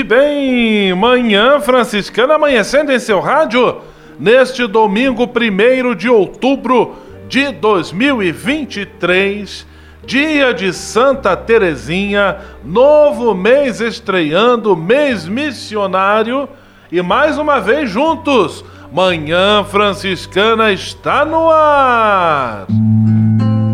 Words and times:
E 0.00 0.02
bem, 0.02 0.92
manhã 0.94 1.60
franciscana 1.60 2.36
amanhecendo 2.36 2.90
em 2.90 2.98
seu 2.98 3.20
rádio 3.20 3.82
neste 4.18 4.66
domingo 4.66 5.24
1 5.24 5.94
de 5.94 6.08
outubro 6.08 6.96
de 7.28 7.52
2023, 7.52 9.66
dia 10.06 10.54
de 10.54 10.72
Santa 10.72 11.36
Terezinha, 11.36 12.38
novo 12.64 13.34
mês 13.34 13.82
estreando, 13.82 14.74
mês 14.74 15.28
missionário 15.28 16.48
e 16.90 17.02
mais 17.02 17.36
uma 17.36 17.60
vez 17.60 17.90
juntos, 17.90 18.64
Manhã 18.90 19.62
Franciscana 19.64 20.72
está 20.72 21.26
no 21.26 21.50
ar. 21.50 22.66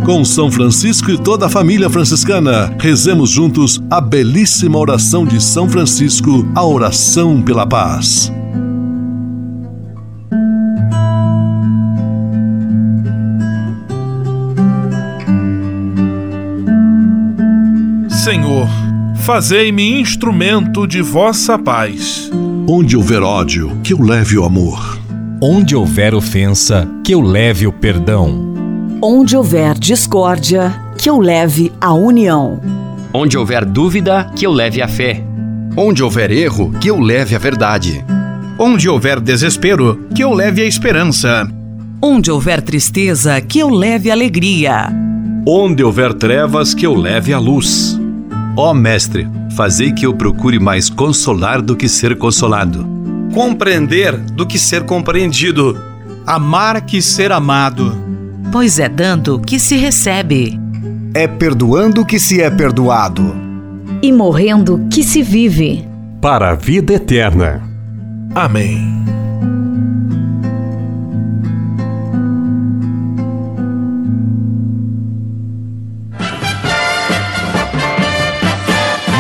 Com 0.06 0.24
São 0.24 0.52
Francisco 0.52 1.10
e 1.10 1.18
toda 1.18 1.46
a 1.46 1.48
família 1.48 1.90
franciscana, 1.90 2.72
rezemos 2.78 3.28
juntos 3.28 3.82
a 3.90 4.00
belíssima 4.00 4.78
oração 4.78 5.26
de 5.26 5.42
São 5.42 5.68
Francisco, 5.68 6.48
a 6.54 6.64
oração 6.64 7.42
pela 7.42 7.66
paz. 7.66 8.32
Senhor, 18.08 18.68
fazei-me 19.24 20.00
instrumento 20.00 20.86
de 20.86 21.02
vossa 21.02 21.58
paz. 21.58 22.30
Onde 22.68 22.96
houver 22.96 23.24
ódio, 23.24 23.76
que 23.82 23.92
eu 23.92 24.00
leve 24.00 24.38
o 24.38 24.44
amor. 24.44 25.00
Onde 25.42 25.74
houver 25.74 26.14
ofensa, 26.14 26.88
que 27.02 27.12
eu 27.12 27.20
leve 27.20 27.66
o 27.66 27.72
perdão. 27.72 28.65
Onde 29.02 29.36
houver 29.36 29.78
discórdia, 29.78 30.74
que 30.96 31.10
eu 31.10 31.20
leve 31.20 31.70
a 31.78 31.92
união. 31.92 32.58
Onde 33.12 33.36
houver 33.36 33.62
dúvida, 33.62 34.32
que 34.34 34.46
eu 34.46 34.50
leve 34.50 34.80
a 34.80 34.88
fé. 34.88 35.22
Onde 35.76 36.02
houver 36.02 36.30
erro, 36.30 36.72
que 36.80 36.88
eu 36.88 36.98
leve 36.98 37.34
a 37.34 37.38
verdade. 37.38 38.02
Onde 38.58 38.88
houver 38.88 39.20
desespero, 39.20 40.06
que 40.14 40.24
eu 40.24 40.32
leve 40.32 40.62
a 40.62 40.64
esperança. 40.64 41.46
Onde 42.00 42.30
houver 42.30 42.62
tristeza, 42.62 43.38
que 43.38 43.58
eu 43.58 43.68
leve 43.68 44.10
alegria. 44.10 44.90
Onde 45.46 45.84
houver 45.84 46.14
trevas, 46.14 46.72
que 46.72 46.86
eu 46.86 46.94
leve 46.94 47.34
a 47.34 47.38
luz. 47.38 48.00
Ó 48.56 48.72
Mestre, 48.72 49.28
fazei 49.54 49.92
que 49.92 50.06
eu 50.06 50.14
procure 50.14 50.58
mais 50.58 50.88
consolar 50.88 51.60
do 51.60 51.76
que 51.76 51.86
ser 51.86 52.16
consolado. 52.16 52.86
Compreender 53.34 54.16
do 54.16 54.46
que 54.46 54.58
ser 54.58 54.84
compreendido. 54.84 55.78
Amar 56.26 56.80
que 56.80 57.02
ser 57.02 57.30
amado. 57.30 58.15
Pois 58.58 58.78
é 58.78 58.88
dando 58.88 59.38
que 59.38 59.60
se 59.60 59.76
recebe. 59.76 60.58
É 61.12 61.28
perdoando 61.28 62.06
que 62.06 62.18
se 62.18 62.40
é 62.40 62.48
perdoado. 62.48 63.36
E 64.00 64.10
morrendo 64.10 64.86
que 64.90 65.04
se 65.04 65.22
vive. 65.22 65.86
Para 66.22 66.52
a 66.52 66.54
vida 66.54 66.94
eterna. 66.94 67.62
Amém. 68.34 69.04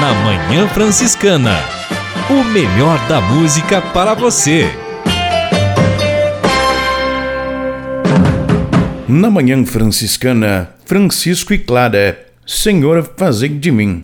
Na 0.00 0.14
Manhã 0.24 0.66
Franciscana. 0.68 1.58
O 2.30 2.42
melhor 2.42 2.98
da 3.06 3.20
música 3.20 3.82
para 3.82 4.14
você. 4.14 4.85
Na 9.08 9.30
Manhã 9.30 9.64
Franciscana, 9.64 10.70
Francisco 10.84 11.54
e 11.54 11.58
Clara, 11.58 12.26
Senhor, 12.44 13.08
fazei 13.16 13.48
de 13.48 13.70
mim. 13.70 14.02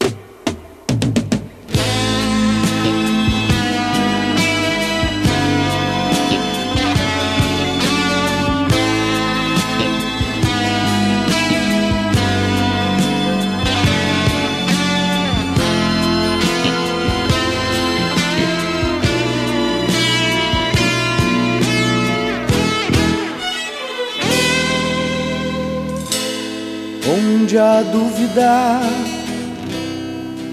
Onde 27.52 27.58
há 27.58 27.82
dúvida, 27.82 28.80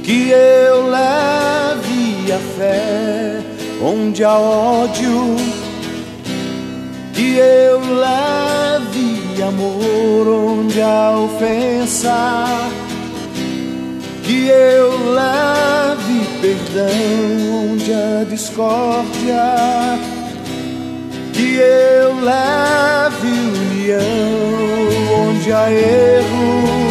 que 0.03 0.31
eu 0.31 0.89
leve 0.89 2.29
a 2.29 2.39
fé, 2.57 3.39
onde 3.81 4.21
há 4.21 4.37
ódio, 4.37 5.37
que 7.13 7.37
eu 7.37 7.79
leve 7.79 9.41
amor, 9.41 10.27
onde 10.27 10.81
há 10.81 11.17
ofensa, 11.17 12.45
que 14.25 14.49
eu 14.49 15.13
leve 15.13 16.27
perdão, 16.41 17.71
onde 17.71 17.93
há 17.93 18.25
discórdia, 18.29 19.97
que 21.31 21.55
eu 21.55 22.19
leve 22.19 23.29
união, 23.55 25.29
onde 25.29 25.53
há 25.53 25.71
erro 25.71 26.88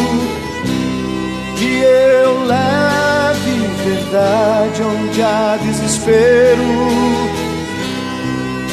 leve 2.49 3.67
verdade 3.85 4.81
onde 4.81 5.21
há 5.21 5.57
desespero, 5.61 6.63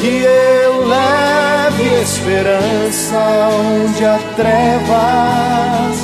que 0.01 0.25
eu 0.25 0.87
leve 0.87 2.03
esperança 2.03 3.19
onde 3.53 4.05
há 4.05 4.19
trevas, 4.35 5.97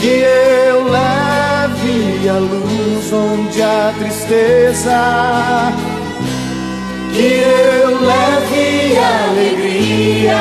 que 0.00 0.24
eu 0.68 0.84
leve 0.84 2.28
a 2.28 2.38
luz 2.38 3.12
onde 3.12 3.62
há 3.62 3.94
tristeza, 3.98 5.72
que 7.14 7.42
eu 7.80 8.00
leve 8.00 8.98
alegria. 8.98 10.36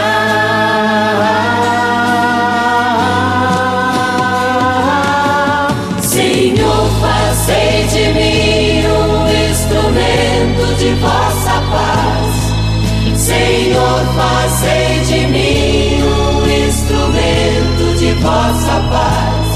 Senhor, 13.75 13.99
fazei 14.15 15.01
de 15.01 15.27
mim 15.27 16.01
um 16.01 16.47
instrumento 16.65 17.83
de 17.99 18.13
vossa 18.21 18.79
paz. 18.89 19.47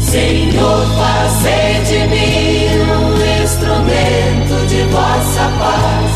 Senhor, 0.00 0.86
fazei 0.96 1.82
de 1.84 2.06
mim 2.06 2.68
um 2.86 3.18
instrumento 3.42 4.54
de 4.68 4.82
vossa 4.92 5.50
paz. 5.58 6.12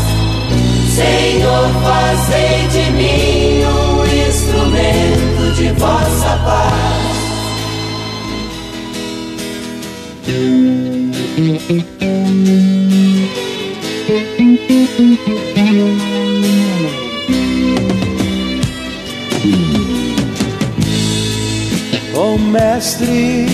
Senhor, 0.95 1.67
fazei 1.83 2.55
de 2.71 2.85
mim 2.91 3.65
um 3.65 4.05
instrumento 4.29 5.43
de 5.53 5.67
vossa 5.73 6.31
paz. 6.45 7.17
Mestre, 22.47 23.45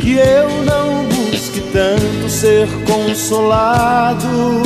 que 0.00 0.12
eu 0.14 0.48
não 0.64 1.04
busque 1.04 1.60
tanto 1.72 2.28
ser 2.28 2.68
consolado, 2.86 4.62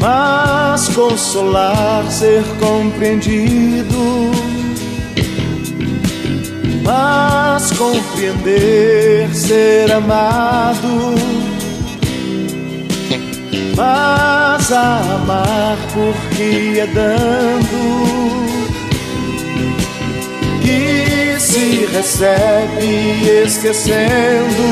mas 0.00 0.88
consolar, 0.88 2.10
ser 2.10 2.44
compreendido. 2.58 4.30
mas 6.90 7.70
compreender 7.72 9.28
ser 9.32 9.92
amado, 9.92 11.14
mas 13.76 14.72
amar 14.72 15.78
porque 15.92 16.80
é 16.80 16.86
dando 16.86 18.39
se 21.50 21.86
recebe 21.86 23.42
esquecendo 23.42 24.64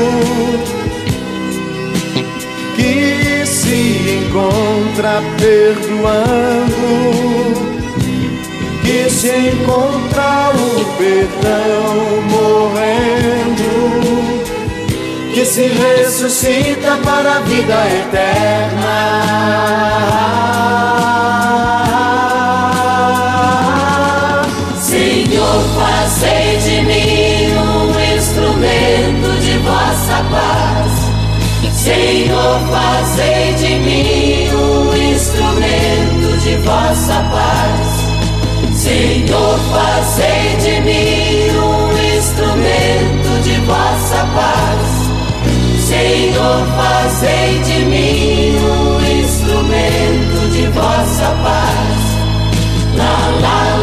que 2.77 3.45
se 3.45 4.19
encontra 4.23 5.21
perdoando 5.37 6.79
que 8.89 9.09
se 9.09 9.49
encontra 9.49 10.51
o 10.55 10.85
perdão 10.97 12.21
morrendo, 12.31 13.69
que 15.33 15.45
se 15.45 15.67
ressuscita 15.67 16.97
para 17.03 17.35
a 17.35 17.39
vida 17.41 17.75
eterna. 18.01 19.39
Senhor, 31.89 32.59
fazei 32.69 33.53
de 33.55 33.79
mim 33.79 34.47
um 34.53 35.11
instrumento 35.11 36.37
de 36.37 36.55
vossa 36.57 37.15
paz. 37.31 38.77
Senhor, 38.77 39.57
fazei 39.71 40.55
de 40.61 40.81
mim 40.81 41.49
um 41.57 42.15
instrumento 42.15 43.41
de 43.41 43.55
vossa 43.61 44.23
paz. 44.35 44.87
Senhor, 45.87 46.67
fazei 46.77 47.57
de 47.63 47.85
mim 47.85 48.55
um 48.59 49.21
instrumento 49.21 50.51
de 50.51 50.67
vossa 50.67 51.35
paz. 51.41 52.09
La 52.97 53.31
la 53.41 53.78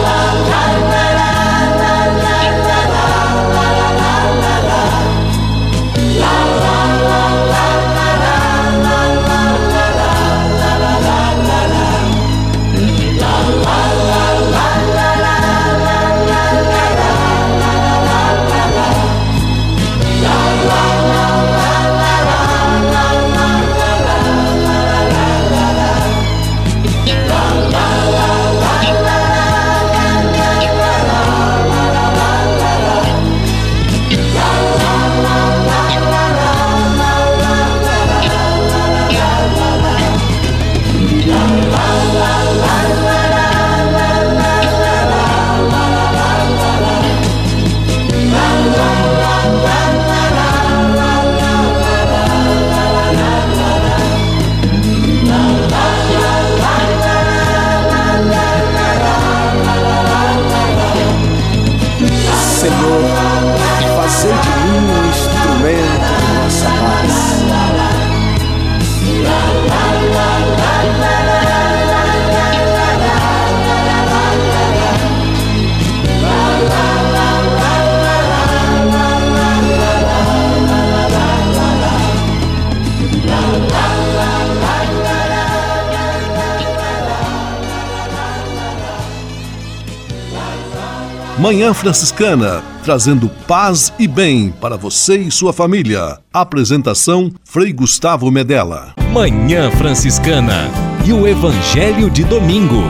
Manhã 91.46 91.72
Franciscana, 91.72 92.60
trazendo 92.82 93.28
paz 93.46 93.94
e 94.00 94.08
bem 94.08 94.50
para 94.50 94.76
você 94.76 95.16
e 95.16 95.30
sua 95.30 95.52
família. 95.52 96.18
Apresentação 96.34 97.30
Frei 97.44 97.72
Gustavo 97.72 98.28
Medella. 98.32 98.94
Manhã 99.12 99.70
Franciscana 99.70 100.68
e 101.06 101.12
o 101.12 101.24
Evangelho 101.24 102.10
de 102.10 102.24
Domingo. 102.24 102.82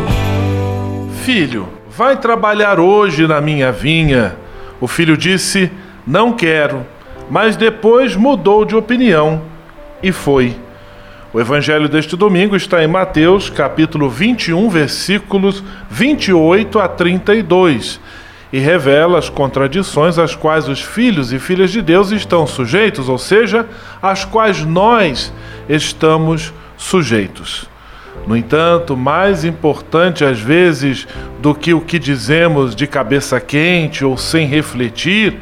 Filho, 1.23 1.69
vai 1.91 2.19
trabalhar 2.19 2.81
hoje 2.81 3.27
na 3.27 3.43
minha 3.43 3.71
vinha. 3.71 4.35
O 4.81 4.89
filho 4.89 5.19
disse: 5.19 5.71
Não 6.07 6.33
quero, 6.33 6.87
mas 7.31 7.57
depois 7.57 8.17
mudou 8.17 8.65
de 8.65 8.75
opinião 8.75 9.43
e 10.03 10.11
foi. 10.11 10.57
O 11.31 11.39
evangelho 11.39 11.91
deste 11.91 12.17
domingo 12.17 12.57
está 12.57 12.83
em 12.83 12.87
Mateus, 12.87 13.51
capítulo 13.51 14.09
21, 14.09 14.71
versículos 14.71 15.63
28 15.91 16.79
a 16.79 16.89
32 16.89 18.01
e 18.53 18.59
revela 18.59 19.19
as 19.19 19.29
contradições 19.29 20.19
às 20.19 20.35
quais 20.35 20.69
os 20.69 20.81
filhos 20.81 21.33
e 21.33 21.39
filhas 21.39 21.71
de 21.71 21.83
Deus 21.83 22.11
estão 22.11 22.47
sujeitos, 22.47 23.09
ou 23.09 23.19
seja, 23.19 23.67
às 24.01 24.25
quais 24.25 24.65
nós 24.65 25.33
estamos 25.69 26.53
sujeitos. 26.77 27.69
No 28.27 28.37
entanto, 28.37 28.97
mais 28.97 29.45
importante 29.45 30.25
às 30.25 30.41
vezes 30.41 31.07
do 31.41 31.55
que 31.55 31.75
o 31.75 31.81
que 31.81 31.99
dizemos 31.99 32.75
de 32.75 32.87
cabeça 32.87 33.41
quente 33.41 34.05
ou 34.05 34.17
sem 34.17 34.47
refletir, 34.47 35.39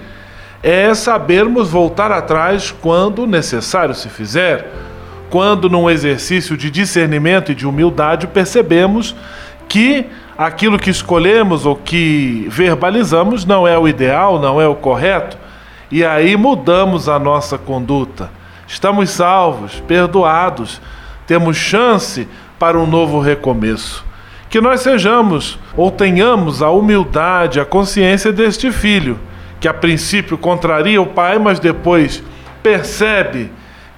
é 0.62 0.94
sabermos 0.94 1.68
voltar 1.70 2.10
atrás 2.10 2.70
quando 2.70 3.26
necessário 3.26 3.94
se 3.94 4.08
fizer, 4.08 4.70
quando, 5.28 5.68
num 5.68 5.90
exercício 5.90 6.56
de 6.56 6.70
discernimento 6.70 7.52
e 7.52 7.54
de 7.54 7.66
humildade, 7.66 8.26
percebemos 8.26 9.14
que 9.68 10.06
aquilo 10.36 10.78
que 10.78 10.90
escolhemos 10.90 11.64
ou 11.64 11.76
que 11.76 12.46
verbalizamos 12.48 13.44
não 13.44 13.66
é 13.66 13.78
o 13.78 13.88
ideal, 13.88 14.38
não 14.40 14.60
é 14.60 14.66
o 14.66 14.74
correto, 14.74 15.38
e 15.90 16.04
aí 16.04 16.36
mudamos 16.36 17.08
a 17.08 17.18
nossa 17.18 17.56
conduta. 17.56 18.30
Estamos 18.66 19.10
salvos, 19.10 19.80
perdoados, 19.86 20.80
temos 21.26 21.56
chance 21.56 22.26
para 22.58 22.78
um 22.78 22.86
novo 22.86 23.20
recomeço. 23.20 24.04
Que 24.48 24.60
nós 24.60 24.80
sejamos 24.80 25.58
ou 25.76 25.90
tenhamos 25.90 26.62
a 26.62 26.70
humildade, 26.70 27.60
a 27.60 27.64
consciência 27.64 28.32
deste 28.32 28.70
filho, 28.72 29.18
que 29.60 29.68
a 29.68 29.74
princípio 29.74 30.36
contraria 30.38 31.00
o 31.00 31.06
pai, 31.06 31.38
mas 31.38 31.58
depois 31.58 32.22
percebe 32.62 33.50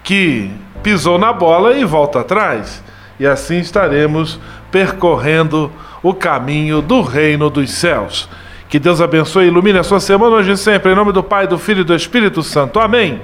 que 0.03 0.51
pisou 0.83 1.19
na 1.19 1.33
bola 1.33 1.77
e 1.77 1.85
volta 1.85 2.21
atrás. 2.21 2.83
E 3.19 3.27
assim 3.27 3.59
estaremos 3.59 4.39
percorrendo 4.71 5.71
o 6.09 6.15
caminho 6.15 6.81
do 6.81 7.03
reino 7.03 7.51
dos 7.51 7.71
céus. 7.71 8.29
Que 8.69 8.79
Deus 8.79 9.01
abençoe 9.01 9.47
e 9.47 9.49
ilumine 9.49 9.79
a 9.79 9.83
sua 9.83 9.99
semana 9.99 10.37
hoje 10.37 10.53
e 10.53 10.57
sempre, 10.57 10.93
em 10.93 10.95
nome 10.95 11.13
do 11.13 11.23
Pai, 11.23 11.47
do 11.47 11.59
Filho 11.59 11.81
e 11.81 11.85
do 11.85 11.95
Espírito 11.95 12.43
Santo. 12.43 12.79
Amém. 12.79 13.21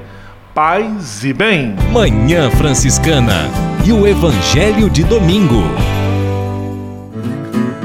Paz 0.55 1.25
e 1.25 1.33
bem. 1.33 1.77
Manhã 1.93 2.51
Franciscana 2.51 3.49
e 3.85 3.93
o 3.93 4.07
Evangelho 4.07 4.91
de 4.91 5.05
Domingo. 5.05 5.63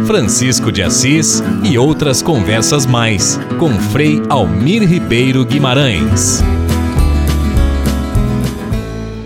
Francisco 0.06 0.72
de 0.72 0.82
Assis 0.82 1.44
e 1.64 1.78
outras 1.78 2.22
conversas 2.22 2.86
mais 2.86 3.40
com 3.60 3.70
Frei 3.70 4.22
Almir 4.30 4.84
Ribeiro 4.84 5.46
Guimarães. 5.46 6.44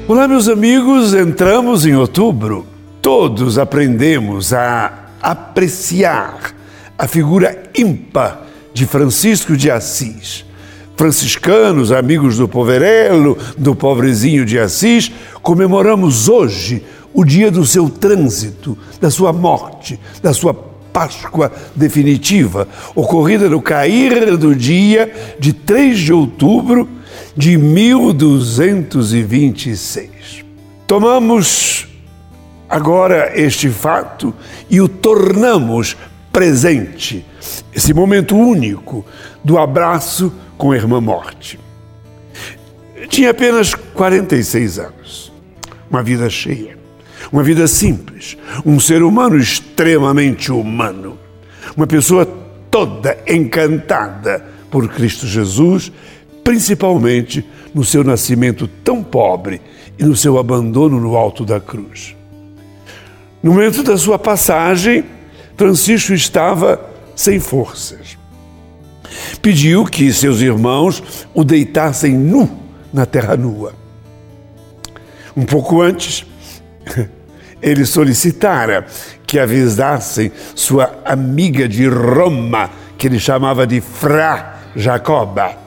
Olá, 0.07 0.27
meus 0.27 0.49
amigos, 0.49 1.13
entramos 1.13 1.85
em 1.85 1.95
outubro. 1.95 2.65
Todos 3.01 3.57
aprendemos 3.57 4.53
a 4.53 5.00
apreciar 5.21 6.55
a 6.97 7.07
figura 7.07 7.69
ímpar 7.77 8.47
de 8.73 8.85
Francisco 8.85 9.55
de 9.55 9.69
Assis. 9.69 10.45
Franciscanos, 10.95 11.91
amigos 11.91 12.37
do 12.37 12.47
poverelo, 12.47 13.37
do 13.57 13.75
pobrezinho 13.75 14.45
de 14.45 14.57
Assis, 14.59 15.11
comemoramos 15.41 16.29
hoje 16.29 16.83
o 17.13 17.25
dia 17.25 17.51
do 17.51 17.65
seu 17.65 17.89
trânsito, 17.89 18.77
da 18.99 19.09
sua 19.09 19.33
morte, 19.33 19.99
da 20.21 20.33
sua 20.33 20.71
Páscoa 20.93 21.51
definitiva, 21.73 22.67
ocorrida 22.93 23.49
no 23.49 23.61
cair 23.61 24.35
do 24.35 24.53
dia 24.53 25.09
de 25.39 25.53
3 25.53 25.97
de 25.97 26.11
outubro 26.11 26.85
de 27.35 27.57
1226. 27.57 30.43
Tomamos 30.85 31.87
agora 32.71 33.33
este 33.35 33.69
fato 33.69 34.33
e 34.69 34.79
o 34.79 34.87
tornamos 34.87 35.97
presente, 36.31 37.25
esse 37.75 37.93
momento 37.93 38.37
único 38.37 39.05
do 39.43 39.57
abraço 39.57 40.31
com 40.57 40.71
a 40.71 40.77
irmã 40.77 41.01
morte. 41.01 41.59
Tinha 43.09 43.31
apenas 43.31 43.75
46 43.75 44.79
anos, 44.79 45.33
uma 45.89 46.01
vida 46.01 46.29
cheia, 46.29 46.77
uma 47.29 47.43
vida 47.43 47.67
simples, 47.67 48.37
um 48.65 48.79
ser 48.79 49.03
humano 49.03 49.37
extremamente 49.37 50.49
humano, 50.49 51.19
uma 51.75 51.85
pessoa 51.85 52.25
toda 52.69 53.17
encantada 53.27 54.45
por 54.69 54.87
Cristo 54.87 55.27
Jesus, 55.27 55.91
principalmente 56.41 57.45
no 57.75 57.83
seu 57.83 58.01
nascimento 58.01 58.65
tão 58.81 59.03
pobre 59.03 59.59
e 59.99 60.05
no 60.05 60.15
seu 60.15 60.39
abandono 60.39 61.01
no 61.01 61.17
alto 61.17 61.43
da 61.43 61.59
cruz. 61.59 62.15
No 63.43 63.53
momento 63.53 63.81
da 63.81 63.97
sua 63.97 64.19
passagem, 64.19 65.03
Francisco 65.57 66.13
estava 66.13 66.79
sem 67.15 67.39
forças. 67.39 68.17
Pediu 69.41 69.85
que 69.85 70.13
seus 70.13 70.41
irmãos 70.41 71.25
o 71.33 71.43
deitassem 71.43 72.13
nu 72.13 72.49
na 72.93 73.05
terra 73.05 73.35
nua. 73.35 73.73
Um 75.35 75.43
pouco 75.43 75.81
antes, 75.81 76.25
ele 77.61 77.85
solicitara 77.85 78.85
que 79.25 79.39
avisassem 79.39 80.31
sua 80.53 80.99
amiga 81.03 81.67
de 81.67 81.87
Roma, 81.87 82.69
que 82.97 83.07
ele 83.07 83.19
chamava 83.19 83.65
de 83.65 83.81
Fra 83.81 84.59
Jacoba, 84.75 85.57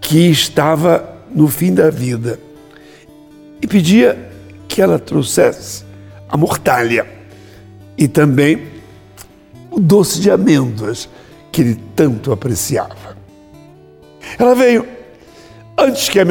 que 0.00 0.30
estava 0.30 1.16
no 1.32 1.48
fim 1.48 1.72
da 1.72 1.90
vida, 1.90 2.40
e 3.60 3.66
pedia 3.66 4.30
que 4.66 4.82
ela 4.82 4.98
trouxesse 4.98 5.84
a 6.34 6.36
mortalha 6.36 7.06
e 7.96 8.08
também 8.08 8.66
o 9.70 9.78
doce 9.78 10.20
de 10.20 10.32
amêndoas 10.32 11.08
que 11.52 11.60
ele 11.60 11.80
tanto 11.94 12.32
apreciava. 12.32 13.16
Ela 14.36 14.52
veio 14.52 14.84
antes 15.78 16.08
que 16.08 16.18
a 16.18 16.24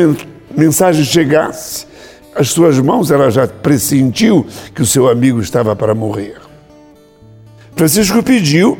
mensagem 0.53 1.05
chegasse, 1.05 1.87
as 2.35 2.49
suas 2.49 2.77
mãos 2.79 3.11
ela 3.11 3.31
já 3.31 3.47
pressentiu 3.47 4.45
que 4.75 4.81
o 4.81 4.85
seu 4.85 5.07
amigo 5.07 5.39
estava 5.39 5.73
para 5.73 5.95
morrer. 5.95 6.35
Francisco 7.73 8.21
pediu 8.21 8.77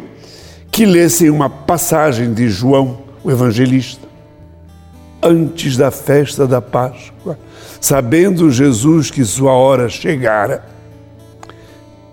que 0.70 0.86
lessem 0.86 1.30
uma 1.30 1.50
passagem 1.50 2.34
de 2.34 2.50
João, 2.50 3.01
o 3.24 3.32
evangelista, 3.32 4.06
antes 5.22 5.77
da 5.77 5.89
festa 5.89 6.46
da 6.46 6.62
Páscoa, 6.62 7.39
sabendo 7.80 8.51
Jesus 8.51 9.10
que 9.10 9.24
sua 9.24 9.53
hora 9.53 9.88
chegara 9.88 10.73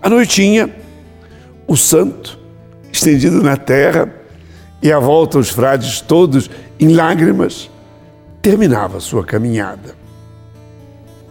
à 0.01 0.09
noitinha, 0.09 0.69
o 1.67 1.77
santo, 1.77 2.39
estendido 2.91 3.41
na 3.43 3.55
terra, 3.55 4.11
e 4.81 4.91
à 4.91 4.97
volta 4.97 5.37
os 5.37 5.49
frades 5.49 6.01
todos 6.01 6.49
em 6.79 6.89
lágrimas, 6.93 7.69
terminava 8.41 8.99
sua 8.99 9.23
caminhada. 9.23 9.95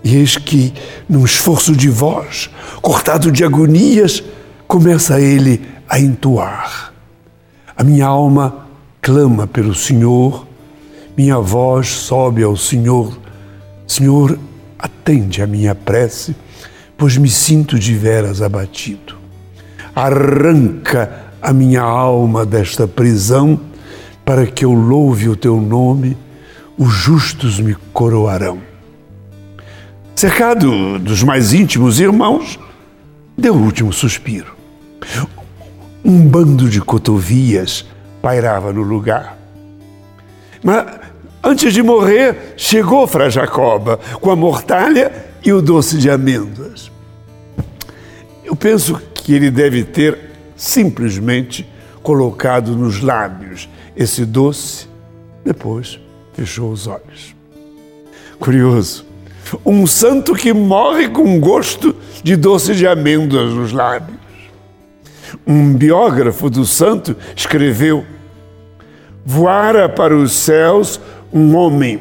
E 0.04 0.16
eis 0.16 0.36
que, 0.36 0.72
num 1.08 1.24
esforço 1.24 1.74
de 1.76 1.88
voz, 1.88 2.48
cortado 2.80 3.30
de 3.30 3.44
agonias, 3.44 4.22
começa 4.66 5.20
ele 5.20 5.66
a 5.88 5.98
entoar. 5.98 6.92
A 7.76 7.82
minha 7.82 8.06
alma 8.06 8.66
clama 9.02 9.46
pelo 9.46 9.74
Senhor, 9.74 10.46
minha 11.16 11.38
voz 11.38 11.88
sobe 11.88 12.42
ao 12.42 12.56
Senhor. 12.56 13.18
Senhor, 13.86 14.38
atende 14.78 15.42
a 15.42 15.46
minha 15.46 15.74
prece 15.74 16.34
pois 17.00 17.16
me 17.16 17.30
sinto 17.30 17.78
de 17.78 17.94
veras 17.94 18.42
abatido. 18.42 19.16
Arranca 19.96 21.30
a 21.40 21.50
minha 21.50 21.80
alma 21.80 22.44
desta 22.44 22.86
prisão, 22.86 23.58
para 24.22 24.44
que 24.44 24.66
eu 24.66 24.72
louve 24.74 25.26
o 25.26 25.34
teu 25.34 25.58
nome, 25.58 26.14
os 26.76 26.92
justos 26.92 27.58
me 27.58 27.74
coroarão. 27.94 28.58
Cercado 30.14 30.98
dos 30.98 31.22
mais 31.22 31.54
íntimos 31.54 31.98
irmãos, 31.98 32.58
deu 33.36 33.54
o 33.54 33.62
último 33.62 33.94
suspiro. 33.94 34.54
Um 36.04 36.28
bando 36.28 36.68
de 36.68 36.82
cotovias 36.82 37.86
pairava 38.20 38.74
no 38.74 38.82
lugar. 38.82 39.38
Mas 40.62 40.84
antes 41.42 41.72
de 41.72 41.82
morrer, 41.82 42.52
chegou 42.58 43.06
Fra 43.06 43.30
Jacoba 43.30 43.98
com 44.20 44.30
a 44.30 44.36
mortalha 44.36 45.30
e 45.42 45.50
o 45.50 45.62
doce 45.62 45.96
de 45.96 46.10
amêndoas. 46.10 46.89
Eu 48.50 48.56
penso 48.56 49.00
que 49.14 49.32
ele 49.32 49.48
deve 49.48 49.84
ter 49.84 50.18
simplesmente 50.56 51.64
colocado 52.02 52.74
nos 52.74 53.00
lábios 53.00 53.68
esse 53.96 54.26
doce, 54.26 54.88
depois 55.44 56.00
fechou 56.32 56.72
os 56.72 56.88
olhos. 56.88 57.36
Curioso, 58.40 59.06
um 59.64 59.86
santo 59.86 60.34
que 60.34 60.52
morre 60.52 61.08
com 61.08 61.38
gosto 61.38 61.94
de 62.24 62.34
doce 62.34 62.74
de 62.74 62.88
amêndoas 62.88 63.52
nos 63.52 63.70
lábios. 63.70 64.18
Um 65.46 65.72
biógrafo 65.72 66.50
do 66.50 66.66
santo 66.66 67.16
escreveu: 67.36 68.04
Voara 69.24 69.88
para 69.88 70.16
os 70.16 70.32
céus 70.32 71.00
um 71.32 71.54
homem, 71.54 72.00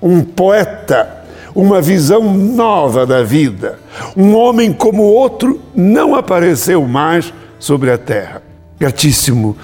um 0.00 0.22
poeta 0.22 1.17
uma 1.58 1.82
visão 1.82 2.32
nova 2.32 3.04
da 3.04 3.24
vida. 3.24 3.80
Um 4.16 4.36
homem 4.36 4.72
como 4.72 5.02
outro 5.02 5.60
não 5.74 6.14
apareceu 6.14 6.86
mais 6.86 7.34
sobre 7.58 7.90
a 7.90 7.98
terra. 7.98 8.40
Gratíssimo 8.78 9.56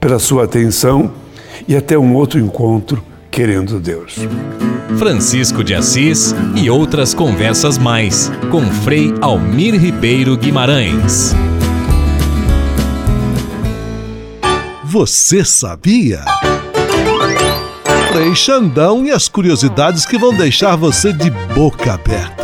pela 0.00 0.18
sua 0.18 0.44
atenção 0.44 1.12
e 1.68 1.76
até 1.76 1.98
um 1.98 2.14
outro 2.14 2.40
encontro, 2.40 3.04
querendo 3.30 3.78
Deus. 3.78 4.16
Francisco 4.96 5.62
de 5.62 5.74
Assis 5.74 6.34
e 6.56 6.70
outras 6.70 7.12
conversas 7.12 7.76
mais 7.76 8.32
com 8.50 8.62
Frei 8.62 9.12
Almir 9.20 9.78
Ribeiro 9.78 10.38
Guimarães. 10.38 11.34
Você 14.82 15.44
sabia? 15.44 16.24
Frei 18.14 18.32
Xandão 18.32 19.04
e 19.04 19.10
as 19.10 19.26
curiosidades 19.26 20.06
que 20.06 20.16
vão 20.16 20.32
deixar 20.32 20.76
você 20.76 21.12
de 21.12 21.30
boca 21.52 21.94
aberta. 21.94 22.43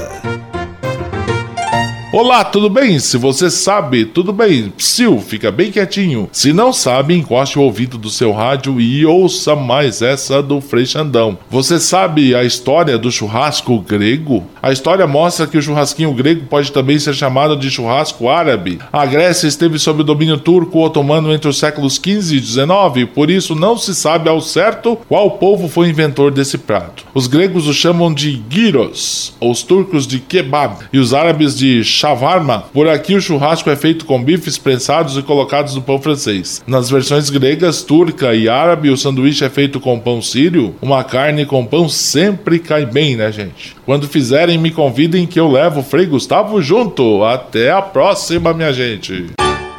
Olá, 2.12 2.42
tudo 2.42 2.68
bem? 2.68 2.98
Se 2.98 3.16
você 3.16 3.48
sabe, 3.48 4.04
tudo 4.04 4.32
bem. 4.32 4.72
Psiu, 4.76 5.20
fica 5.20 5.52
bem 5.52 5.70
quietinho. 5.70 6.28
Se 6.32 6.52
não 6.52 6.72
sabe, 6.72 7.14
encoste 7.14 7.56
o 7.56 7.62
ouvido 7.62 7.96
do 7.96 8.10
seu 8.10 8.32
rádio 8.32 8.80
e 8.80 9.06
ouça 9.06 9.54
mais 9.54 10.02
essa 10.02 10.42
do 10.42 10.60
Frei 10.60 10.84
Xandão. 10.84 11.38
Você 11.48 11.78
sabe 11.78 12.34
a 12.34 12.42
história 12.42 12.98
do 12.98 13.12
churrasco 13.12 13.78
grego? 13.78 14.44
A 14.60 14.72
história 14.72 15.06
mostra 15.06 15.46
que 15.46 15.56
o 15.56 15.62
churrasquinho 15.62 16.12
grego 16.12 16.46
pode 16.50 16.72
também 16.72 16.98
ser 16.98 17.14
chamado 17.14 17.56
de 17.56 17.70
churrasco 17.70 18.28
árabe. 18.28 18.80
A 18.92 19.06
Grécia 19.06 19.46
esteve 19.46 19.78
sob 19.78 20.00
o 20.00 20.04
domínio 20.04 20.36
turco 20.36 20.84
otomano 20.84 21.32
entre 21.32 21.48
os 21.48 21.60
séculos 21.60 21.96
15 21.96 22.36
e 22.36 22.40
19, 22.40 23.06
por 23.06 23.30
isso 23.30 23.54
não 23.54 23.78
se 23.78 23.94
sabe 23.94 24.28
ao 24.28 24.40
certo 24.40 24.98
qual 25.08 25.30
povo 25.38 25.68
foi 25.68 25.88
inventor 25.88 26.32
desse 26.32 26.58
prato. 26.58 27.04
Os 27.14 27.28
gregos 27.28 27.68
o 27.68 27.72
chamam 27.72 28.12
de 28.12 28.42
gyros, 28.48 29.32
os 29.40 29.62
turcos 29.62 30.08
de 30.08 30.18
kebab 30.18 30.86
e 30.92 30.98
os 30.98 31.14
árabes 31.14 31.56
de 31.56 31.84
shawarma. 32.00 32.64
Por 32.72 32.88
aqui 32.88 33.14
o 33.14 33.20
churrasco 33.20 33.68
é 33.68 33.76
feito 33.76 34.04
com 34.04 34.22
bifes 34.22 34.56
prensados 34.56 35.16
e 35.16 35.22
colocados 35.22 35.74
no 35.74 35.82
pão 35.82 36.00
francês. 36.00 36.62
Nas 36.66 36.88
versões 36.88 37.28
gregas, 37.28 37.82
turca 37.82 38.34
e 38.34 38.48
árabe, 38.48 38.90
o 38.90 38.96
sanduíche 38.96 39.44
é 39.44 39.50
feito 39.50 39.78
com 39.78 39.98
pão 39.98 40.22
sírio. 40.22 40.74
Uma 40.80 41.04
carne 41.04 41.44
com 41.44 41.64
pão 41.64 41.88
sempre 41.88 42.58
cai 42.58 42.86
bem, 42.86 43.16
né, 43.16 43.30
gente? 43.30 43.76
Quando 43.84 44.08
fizerem, 44.08 44.56
me 44.56 44.70
convidem 44.70 45.26
que 45.26 45.38
eu 45.38 45.50
levo 45.50 45.80
o 45.80 45.84
Frei 45.84 46.06
Gustavo 46.06 46.62
junto. 46.62 47.22
Até 47.24 47.70
a 47.70 47.82
próxima, 47.82 48.54
minha 48.54 48.72
gente. 48.72 49.26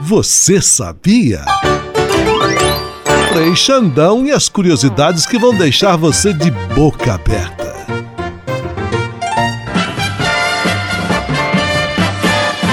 Você 0.01 0.62
sabia? 0.62 1.44
Frei 3.32 3.56
Xandão 3.56 4.25
e 4.25 4.32
as 4.32 4.50
curiosidades 4.50 5.25
que 5.25 5.40
vão 5.40 5.56
deixar 5.56 5.96
você 5.96 6.34
de 6.34 6.51
boca 6.75 7.13
aberta. 7.13 7.71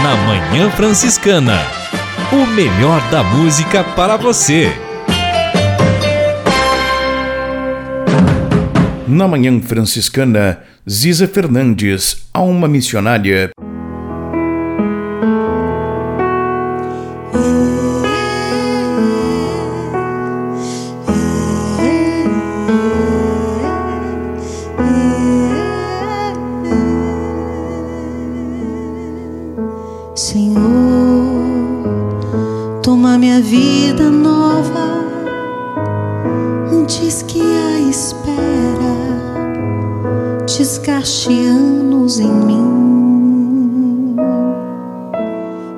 Na 0.08 0.16
Manhã 0.16 0.70
Franciscana. 0.70 1.58
O 2.32 2.46
melhor 2.46 2.98
da 3.10 3.22
música 3.22 3.84
para 3.84 4.16
você. 4.16 4.72
Na 9.06 9.28
Manhã 9.28 9.60
Franciscana, 9.60 10.60
Ziza 10.88 11.28
Fernandes, 11.28 12.26
alma 12.32 12.66
missionária. 12.66 13.50
Desgaste 40.88 41.30
anos 41.46 42.18
em 42.18 42.32
mim. 42.32 44.16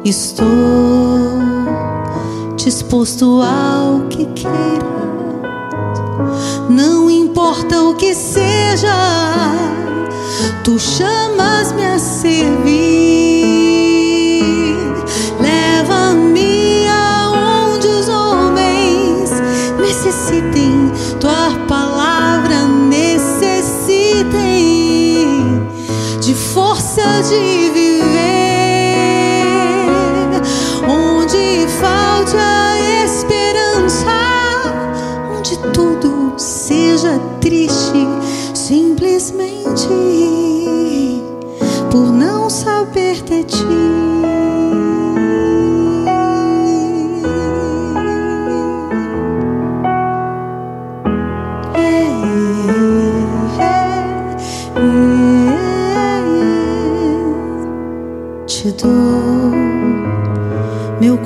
Estou 0.04 0.46
disposto 2.56 3.42
ao 3.42 4.06
que 4.08 4.24
queiras, 4.26 4.84
não 6.68 7.10
importa 7.10 7.82
o 7.82 7.96
que 7.96 8.14
seja, 8.14 8.94
tu 10.62 10.78
chamas-me 10.78 11.84
a 11.84 11.98
servir. 11.98 13.79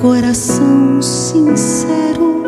Coração 0.05 1.01
sincero 1.01 2.43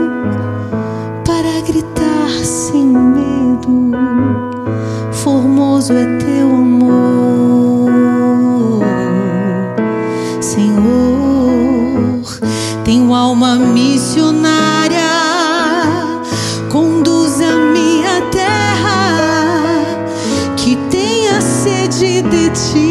para 1.25 1.59
gritar 1.65 2.29
sem 2.43 2.85
medo. 2.85 3.91
Formoso 5.11 5.93
é 5.93 6.05
teu 6.17 6.51
amor, 6.51 7.89
Senhor. 10.39 12.21
Tenho 12.85 13.11
alma 13.15 13.55
missionária, 13.55 15.09
conduz 16.71 17.41
a 17.41 17.55
minha 17.55 18.21
terra 18.29 19.83
que 20.55 20.75
tenha 20.91 21.41
sede 21.41 22.21
de 22.21 22.49
ti. 22.51 22.86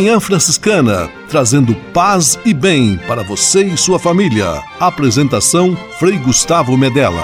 Manhã 0.00 0.18
Franciscana, 0.18 1.10
trazendo 1.28 1.74
paz 1.92 2.38
e 2.42 2.54
bem 2.54 2.96
para 3.06 3.22
você 3.22 3.64
e 3.64 3.76
sua 3.76 3.98
família. 3.98 4.46
Apresentação 4.80 5.76
Frei 5.98 6.16
Gustavo 6.16 6.74
Medella. 6.74 7.22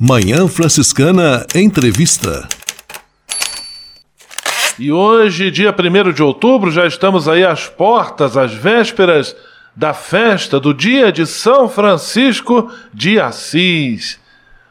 Manhã 0.00 0.48
Franciscana 0.48 1.46
Entrevista. 1.54 2.48
E 4.78 4.90
hoje, 4.90 5.50
dia 5.50 5.76
1 5.78 6.12
de 6.14 6.22
outubro, 6.22 6.70
já 6.70 6.86
estamos 6.86 7.28
aí 7.28 7.44
às 7.44 7.66
portas, 7.66 8.34
às 8.34 8.54
vésperas 8.54 9.36
da 9.76 9.92
festa 9.92 10.58
do 10.58 10.72
dia 10.72 11.12
de 11.12 11.26
São 11.26 11.68
Francisco 11.68 12.72
de 12.94 13.20
Assis, 13.20 14.18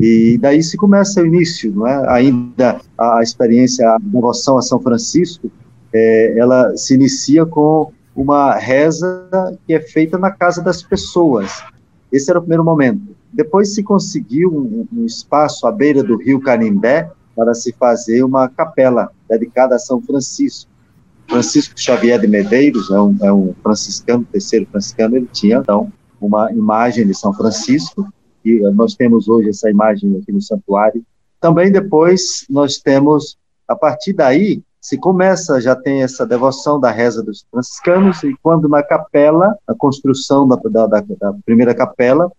e 0.01 0.39
daí 0.41 0.63
se 0.63 0.77
começa 0.77 1.21
o 1.21 1.27
início, 1.27 1.73
não 1.75 1.87
é? 1.87 2.13
Ainda 2.13 2.81
a 2.97 3.21
experiência, 3.23 3.89
a 3.89 3.99
devoção 3.99 4.57
a 4.57 4.63
São 4.63 4.81
Francisco, 4.81 5.51
é, 5.93 6.39
ela 6.39 6.77
se 6.77 6.95
inicia 6.95 7.45
com 7.45 7.91
uma 8.15 8.55
reza 8.55 9.59
que 9.67 9.75
é 9.75 9.81
feita 9.81 10.17
na 10.17 10.31
casa 10.31 10.63
das 10.63 10.83
pessoas. 10.83 11.63
Esse 12.13 12.31
era 12.31 12.39
o 12.39 12.43
primeiro 12.43 12.65
momento. 12.65 13.17
Depois 13.33 13.75
se 13.75 13.83
conseguiu 13.83 14.51
um, 14.51 14.87
um 15.01 15.05
espaço 15.05 15.67
à 15.67 15.73
beira 15.73 16.03
do 16.03 16.17
rio 16.17 16.41
Canindé 16.41 17.11
para 17.35 17.55
se 17.55 17.73
fazer 17.73 18.25
uma 18.25 18.49
capela 18.49 19.11
dedicada 19.29 19.77
a 19.77 19.79
São 19.79 20.01
Francisco. 20.01 20.71
Francisco 21.29 21.75
Xavier 21.77 22.21
de 22.21 22.27
Medeiros 22.27 22.91
é 22.91 23.01
um, 23.01 23.17
é 23.21 23.33
um 23.33 23.55
franciscano, 23.63 24.27
terceiro 24.31 24.67
franciscano, 24.71 25.17
ele 25.17 25.29
tinha 25.33 25.59
então 25.59 25.93
uma 26.21 26.51
imagem 26.53 27.07
de 27.07 27.15
São 27.15 27.33
Francisco 27.33 28.09
e 28.45 28.61
nós 28.73 28.95
temos 28.95 29.29
hoje 29.29 29.51
essa 29.51 29.71
imagem 29.71 30.19
aqui 30.21 30.33
no 30.33 30.41
santuário. 30.41 31.05
Também 31.41 31.71
depois 31.71 32.45
nós 32.49 32.79
temos, 32.79 33.37
a 33.67 33.77
partir 33.77 34.13
daí, 34.13 34.63
se 34.81 34.97
começa, 34.97 35.61
já 35.61 35.75
tem 35.75 36.03
essa 36.03 36.27
devoção 36.27 36.79
da 36.79 36.91
reza 36.91 37.23
dos 37.23 37.45
franciscanos, 37.51 38.23
e 38.23 38.35
quando 38.43 38.69
na 38.69 38.83
capela, 38.83 39.57
a 39.67 39.75
construção 39.75 40.47
da, 40.47 40.57
da, 40.57 40.87
da, 40.87 41.35
primeira 41.45 41.75
capela, 41.75 42.31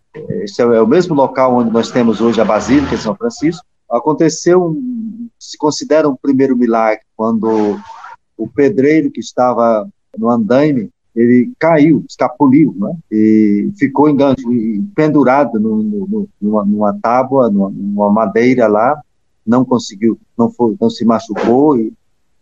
esse 0.42 0.62
é 0.62 0.82
o 0.82 0.88
mesmo 0.88 1.14
local 1.14 1.58
onde 1.58 1.70
nós 1.70 1.92
temos 1.92 2.22
hoje 2.22 2.40
a 2.42 2.46
Basílica 2.46 2.96
de 2.96 3.02
São 3.02 3.16
Francisco, 3.16 3.66
aconteceu, 3.90 4.66
um, 4.66 5.30
se 5.38 5.58
considera 5.58 6.08
um 6.08 6.16
primeiro 6.16 6.56
milagre, 6.56 7.04
quando 7.16 7.80
o 8.38 8.48
pedreiro 8.48 9.12
que 9.12 9.20
estava 9.20 9.88
no 10.18 10.30
andaime, 10.30 10.90
ele 11.16 11.52
caiu, 11.60 12.04
escapuliu, 12.08 12.76
né? 12.78 12.96
e 13.12 13.72
ficou 13.78 14.10
engancho, 14.10 14.44
pendurado 14.96 15.60
no, 15.60 15.84
no, 15.84 16.30
numa, 16.42 16.66
numa 16.66 16.94
tábua, 17.00 17.50
numa, 17.50 17.70
numa 17.70 18.10
madeira 18.12 18.68
lá, 18.68 19.02
não 19.46 19.66
conseguiu, 19.66 20.20
não 20.38 20.52
foi, 20.52 20.76
não 20.80 20.90
se 20.90 21.04
machucou 21.04 21.78
e 21.78 21.92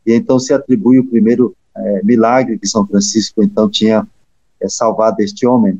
e 0.07 0.13
então 0.13 0.39
se 0.39 0.53
atribui 0.53 0.99
o 0.99 1.05
primeiro 1.05 1.53
é, 1.75 2.01
milagre 2.01 2.57
que 2.57 2.65
São 2.65 2.87
Francisco 2.87 3.43
então 3.43 3.69
tinha 3.69 4.07
é, 4.61 4.69
salvado 4.69 5.21
este 5.21 5.45
homem. 5.45 5.77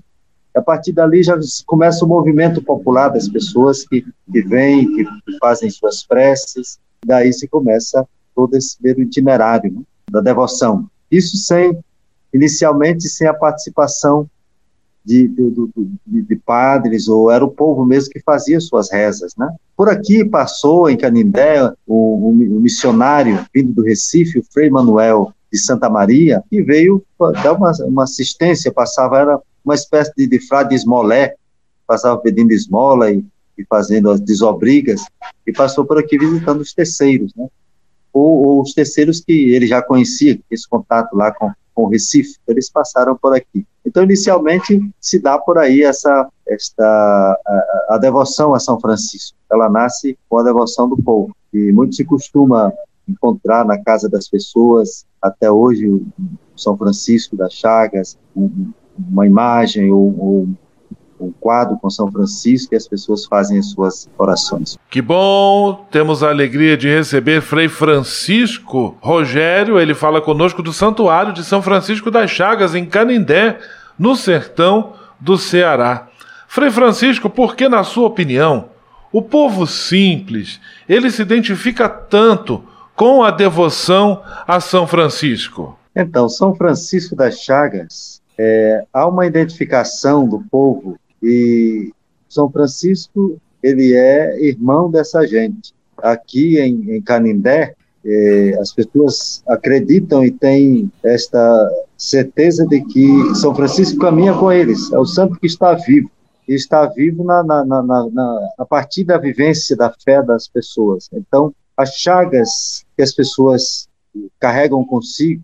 A 0.54 0.62
partir 0.62 0.92
dali 0.92 1.24
já 1.24 1.40
começa 1.66 2.04
o 2.04 2.08
movimento 2.08 2.62
popular 2.62 3.08
das 3.08 3.30
pessoas 3.30 3.88
que, 3.88 4.06
que 4.32 4.42
vêm, 4.42 4.86
que 4.94 5.08
fazem 5.40 5.70
suas 5.70 6.04
preces, 6.04 6.78
daí 7.06 7.32
se 7.32 7.48
começa 7.48 8.06
todo 8.36 8.56
esse 8.56 8.76
primeiro 8.76 9.02
itinerário 9.04 9.72
né, 9.72 9.82
da 10.12 10.20
devoção. 10.20 10.90
Isso 11.10 11.38
sem, 11.38 11.80
inicialmente, 12.34 13.08
sem 13.08 13.28
a 13.28 13.34
participação 13.34 14.30
de, 15.08 15.26
de, 15.30 15.70
de, 16.06 16.22
de, 16.24 16.36
padres, 16.36 17.08
ou 17.08 17.32
era 17.32 17.44
o 17.44 17.50
povo 17.50 17.86
mesmo 17.86 18.12
que 18.12 18.20
fazia 18.20 18.60
suas 18.60 18.92
rezas, 18.92 19.34
né? 19.38 19.48
Por 19.76 19.88
aqui 19.88 20.26
passou, 20.26 20.90
em 20.90 20.98
Canindé, 20.98 21.64
um, 21.88 22.30
um, 22.30 22.60
missionário 22.60 23.46
vindo 23.54 23.72
do 23.72 23.84
Recife, 23.84 24.40
o 24.40 24.44
Frei 24.52 24.70
Manuel 24.70 25.32
de 25.52 25.58
Santa 25.58 25.90
Maria, 25.90 26.44
que 26.50 26.62
veio 26.62 27.02
dar 27.42 27.54
uma, 27.54 27.72
uma 27.86 28.04
assistência, 28.04 28.70
passava, 28.70 29.18
era 29.18 29.40
uma 29.64 29.76
espécie 29.76 30.12
de, 30.18 30.28
de 30.28 30.46
frade 30.46 30.76
esmolé, 30.76 31.36
passava 31.88 32.18
pedindo 32.18 32.52
esmola 32.52 33.10
e, 33.10 33.24
e, 33.58 33.64
fazendo 33.64 34.12
as 34.12 34.20
desobrigas, 34.20 35.06
e 35.46 35.54
passou 35.54 35.86
por 35.86 35.98
aqui 35.98 36.18
visitando 36.18 36.60
os 36.60 36.74
terceiros, 36.74 37.34
né? 37.34 37.48
Ou, 38.12 38.46
ou 38.46 38.62
os 38.62 38.74
terceiros 38.74 39.22
que 39.22 39.32
ele 39.32 39.68
já 39.68 39.82
conhecia, 39.82 40.38
esse 40.52 40.68
contato 40.68 41.16
lá 41.16 41.32
com, 41.32 41.50
com 41.78 41.88
Recife, 41.88 42.40
eles 42.48 42.72
passaram 42.72 43.16
por 43.16 43.36
aqui. 43.36 43.64
Então, 43.86 44.02
inicialmente, 44.02 44.82
se 45.00 45.20
dá 45.20 45.38
por 45.38 45.60
aí 45.60 45.84
essa, 45.84 46.28
esta, 46.48 46.84
a, 46.84 47.86
a 47.92 47.98
devoção 48.00 48.56
a 48.56 48.60
São 48.60 48.80
Francisco. 48.80 49.38
Ela 49.52 49.70
nasce 49.70 50.18
com 50.28 50.40
a 50.40 50.44
devoção 50.44 50.90
do 50.90 50.98
povo. 50.98 51.36
E 51.54 51.72
muito 51.72 51.94
se 51.94 52.04
costuma 52.04 52.74
encontrar 53.08 53.64
na 53.64 53.78
casa 53.78 54.10
das 54.10 54.28
pessoas, 54.28 55.06
até 55.22 55.52
hoje, 55.52 55.88
o 55.88 56.04
São 56.56 56.76
Francisco 56.76 57.38
das 57.38 57.54
Chagas, 57.54 58.18
uma 58.98 59.28
imagem 59.28 59.92
ou, 59.92 60.16
ou 60.18 60.48
um 61.20 61.32
quadro 61.32 61.78
com 61.78 61.90
São 61.90 62.12
Francisco 62.12 62.74
e 62.74 62.78
as 62.78 62.88
pessoas 62.88 63.26
fazem 63.26 63.60
as 63.60 63.72
suas 63.72 64.10
orações. 64.18 64.78
Que 64.90 65.02
bom! 65.02 65.86
Temos 65.92 66.24
a 66.24 66.30
alegria 66.30 66.78
de 66.78 66.88
receber 66.88 67.42
Frei 67.42 67.68
Francisco 67.68 68.98
Rogério. 69.02 69.80
Ele 69.80 69.94
fala 69.94 70.22
conosco 70.22 70.62
do 70.62 70.74
Santuário 70.74 71.34
de 71.34 71.44
São 71.44 71.62
Francisco 71.62 72.12
das 72.12 72.30
Chagas, 72.30 72.76
em 72.76 72.86
Canindé, 72.86 73.60
no 73.98 74.16
sertão 74.16 74.94
do 75.20 75.38
Ceará. 75.38 76.08
Frei 76.48 76.72
Francisco, 76.72 77.30
por 77.30 77.56
que, 77.56 77.68
na 77.68 77.84
sua 77.84 78.08
opinião, 78.08 78.70
o 79.12 79.22
povo 79.22 79.66
simples 79.68 80.60
ele 80.88 81.10
se 81.10 81.22
identifica 81.22 81.90
tanto 81.90 82.64
com 82.96 83.24
a 83.24 83.32
devoção 83.32 84.22
a 84.48 84.60
São 84.60 84.88
Francisco? 84.88 85.78
Então, 85.96 86.30
São 86.30 86.54
Francisco 86.56 87.16
das 87.16 87.40
Chagas, 87.40 88.22
é, 88.38 88.84
há 88.94 89.08
uma 89.08 89.26
identificação 89.26 90.28
do 90.28 90.44
povo 90.52 90.98
e 91.22 91.92
São 92.30 92.50
Francisco, 92.50 93.40
ele 93.62 93.94
é 93.94 94.44
irmão 94.44 94.90
dessa 94.90 95.26
gente. 95.26 95.74
Aqui 95.98 96.60
em, 96.60 96.96
em 96.96 97.02
Canindé, 97.02 97.76
eh, 98.06 98.58
as 98.60 98.72
pessoas 98.72 99.44
acreditam 99.48 100.24
e 100.24 100.32
têm 100.32 100.92
esta 101.04 101.70
certeza 101.98 102.66
de 102.68 102.82
que 102.86 103.36
São 103.36 103.54
Francisco 103.56 104.00
caminha 104.00 104.34
com 104.34 104.52
eles. 104.52 104.92
É 104.92 105.00
o 105.00 105.06
santo 105.06 105.40
que 105.40 105.48
está 105.48 105.74
vivo. 105.74 106.10
E 106.48 106.54
está 106.54 106.86
vivo 106.86 107.26
na, 107.26 107.44
na, 107.44 107.66
na, 107.66 107.84
na, 107.84 108.50
a 108.58 108.66
partir 108.66 109.04
da 109.04 109.18
vivência 109.18 109.76
da 109.76 109.92
fé 109.92 110.24
das 110.24 110.48
pessoas. 110.48 111.10
Então, 111.12 111.54
as 111.76 111.96
chagas 111.96 112.86
que 112.96 113.04
as 113.04 113.14
pessoas 113.14 113.90
carregam 114.40 114.86
consigo, 114.86 115.42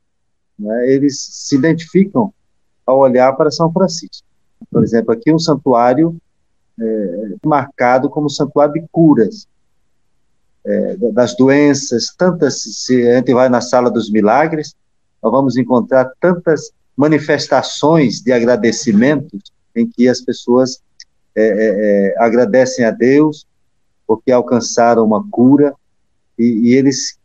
né, 0.57 0.89
eles 0.89 1.19
se 1.19 1.55
identificam 1.55 2.33
ao 2.85 2.99
olhar 2.99 3.33
para 3.33 3.51
São 3.51 3.71
Francisco. 3.71 4.25
Por 4.71 4.83
exemplo, 4.83 5.13
aqui 5.13 5.31
um 5.31 5.39
santuário 5.39 6.15
é, 6.79 7.35
marcado 7.45 8.09
como 8.09 8.29
santuário 8.29 8.73
de 8.73 8.85
curas 8.91 9.47
é, 10.65 10.95
das 11.11 11.35
doenças, 11.35 12.13
tantas, 12.17 12.61
se 12.61 13.07
a 13.09 13.17
gente 13.17 13.33
vai 13.33 13.49
na 13.49 13.61
sala 13.61 13.91
dos 13.91 14.09
milagres, 14.09 14.75
nós 15.21 15.31
vamos 15.31 15.57
encontrar 15.57 16.11
tantas 16.19 16.71
manifestações 16.95 18.21
de 18.21 18.31
agradecimento 18.31 19.37
em 19.75 19.87
que 19.87 20.07
as 20.07 20.21
pessoas 20.21 20.81
é, 21.35 21.43
é, 21.43 21.47
é, 21.47 22.15
agradecem 22.19 22.85
a 22.85 22.91
Deus 22.91 23.45
porque 24.05 24.31
alcançaram 24.31 25.03
uma 25.03 25.27
cura 25.29 25.73
e, 26.37 26.69
e 26.69 26.73
eles 26.73 27.17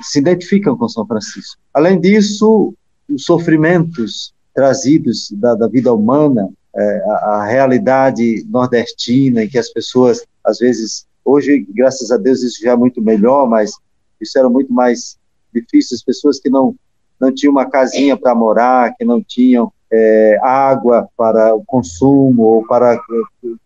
se 0.00 0.18
identificam 0.18 0.76
com 0.76 0.88
São 0.88 1.06
Francisco. 1.06 1.60
Além 1.72 2.00
disso, 2.00 2.74
os 3.08 3.24
sofrimentos 3.24 4.32
trazidos 4.54 5.30
da, 5.32 5.54
da 5.54 5.68
vida 5.68 5.92
humana, 5.92 6.48
é, 6.74 7.02
a, 7.06 7.14
a, 7.14 7.46
realidade 7.46 8.44
nordestina, 8.48 9.44
em 9.44 9.48
que 9.48 9.58
as 9.58 9.70
pessoas, 9.70 10.24
às 10.44 10.58
vezes, 10.58 11.06
hoje, 11.24 11.66
graças 11.70 12.10
a 12.10 12.16
Deus, 12.16 12.42
isso 12.42 12.62
já 12.62 12.72
é 12.72 12.76
muito 12.76 13.02
melhor, 13.02 13.48
mas 13.48 13.72
isso 14.20 14.38
era 14.38 14.48
muito 14.48 14.72
mais 14.72 15.18
difícil. 15.52 15.96
As 15.96 16.02
pessoas 16.02 16.38
que 16.38 16.48
não, 16.48 16.74
não 17.20 17.34
tinham 17.34 17.52
uma 17.52 17.68
casinha 17.68 18.16
para 18.16 18.34
morar, 18.34 18.94
que 18.96 19.04
não 19.04 19.22
tinham 19.22 19.72
é, 19.90 20.38
água 20.42 21.08
para 21.16 21.54
o 21.54 21.64
consumo 21.64 22.42
ou 22.42 22.66
para 22.66 22.98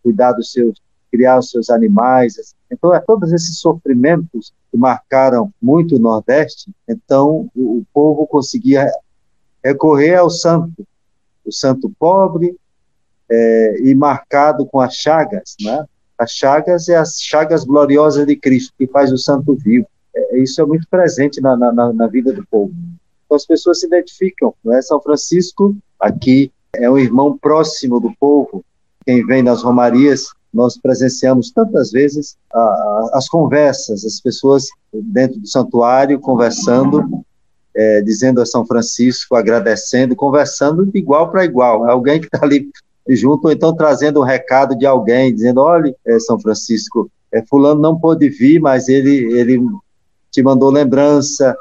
cuidar 0.02 0.32
dos 0.32 0.52
seus, 0.52 0.80
criar 1.12 1.38
os 1.38 1.50
seus 1.50 1.68
animais. 1.68 2.54
Então, 2.70 2.94
é 2.94 3.00
todos 3.00 3.32
esses 3.32 3.58
sofrimentos 3.58 4.52
que 4.70 4.78
marcaram 4.78 5.52
muito 5.60 5.96
o 5.96 6.00
Nordeste, 6.00 6.72
então 6.88 7.48
o, 7.54 7.78
o 7.78 7.86
povo 7.92 8.26
conseguia 8.26 8.90
recorrer 9.62 10.16
ao 10.16 10.30
santo, 10.30 10.86
o 11.44 11.52
santo 11.52 11.92
pobre 11.98 12.56
é, 13.35 13.77
e 13.81 13.94
marcado 13.94 14.64
com 14.66 14.81
as 14.81 14.94
chagas, 14.94 15.57
né? 15.61 15.85
As 16.16 16.31
chagas 16.31 16.88
é 16.88 16.97
as 16.97 17.20
chagas 17.20 17.64
gloriosas 17.64 18.25
de 18.27 18.37
Cristo, 18.37 18.73
que 18.79 18.87
faz 18.87 19.12
o 19.12 19.18
santo 19.18 19.57
vivo. 19.57 19.87
É, 20.14 20.38
isso 20.38 20.61
é 20.61 20.64
muito 20.64 20.87
presente 20.88 21.40
na, 21.40 21.57
na, 21.57 21.92
na 21.92 22.07
vida 22.07 22.33
do 22.33 22.47
povo. 22.47 22.73
Então 23.25 23.37
as 23.37 23.44
pessoas 23.44 23.81
se 23.81 23.87
identificam. 23.87 24.55
Né? 24.64 24.81
São 24.81 25.01
Francisco, 25.01 25.77
aqui, 25.99 26.53
é 26.73 26.88
um 26.88 26.99
irmão 26.99 27.37
próximo 27.37 27.99
do 27.99 28.12
povo. 28.18 28.64
Quem 29.05 29.27
vem 29.27 29.42
nas 29.42 29.62
romarias, 29.62 30.27
nós 30.53 30.79
presenciamos 30.79 31.51
tantas 31.51 31.90
vezes 31.90 32.37
a, 32.53 32.61
a, 32.61 33.11
as 33.14 33.29
conversas, 33.29 34.05
as 34.05 34.20
pessoas 34.20 34.66
dentro 34.92 35.40
do 35.40 35.49
santuário 35.49 36.20
conversando, 36.20 37.25
é, 37.75 38.01
dizendo 38.03 38.40
a 38.40 38.47
São 38.47 38.64
Francisco, 38.64 39.35
agradecendo, 39.35 40.14
conversando 40.14 40.87
de 40.87 40.97
igual 40.97 41.31
para 41.33 41.44
igual. 41.44 41.90
Alguém 41.90 42.20
que 42.20 42.27
está 42.27 42.38
ali 42.44 42.70
junto, 43.08 43.46
ou 43.46 43.52
então 43.52 43.74
trazendo 43.74 44.20
um 44.20 44.24
recado 44.24 44.76
de 44.76 44.86
alguém, 44.86 45.34
dizendo: 45.34 45.60
olha, 45.60 45.94
é, 46.06 46.18
São 46.18 46.38
Francisco, 46.38 47.10
é, 47.32 47.42
Fulano 47.46 47.80
não 47.80 47.98
pôde 47.98 48.28
vir, 48.28 48.60
mas 48.60 48.88
ele, 48.88 49.32
ele 49.38 49.60
te 50.30 50.42
mandou 50.42 50.70
lembrança, 50.70 51.56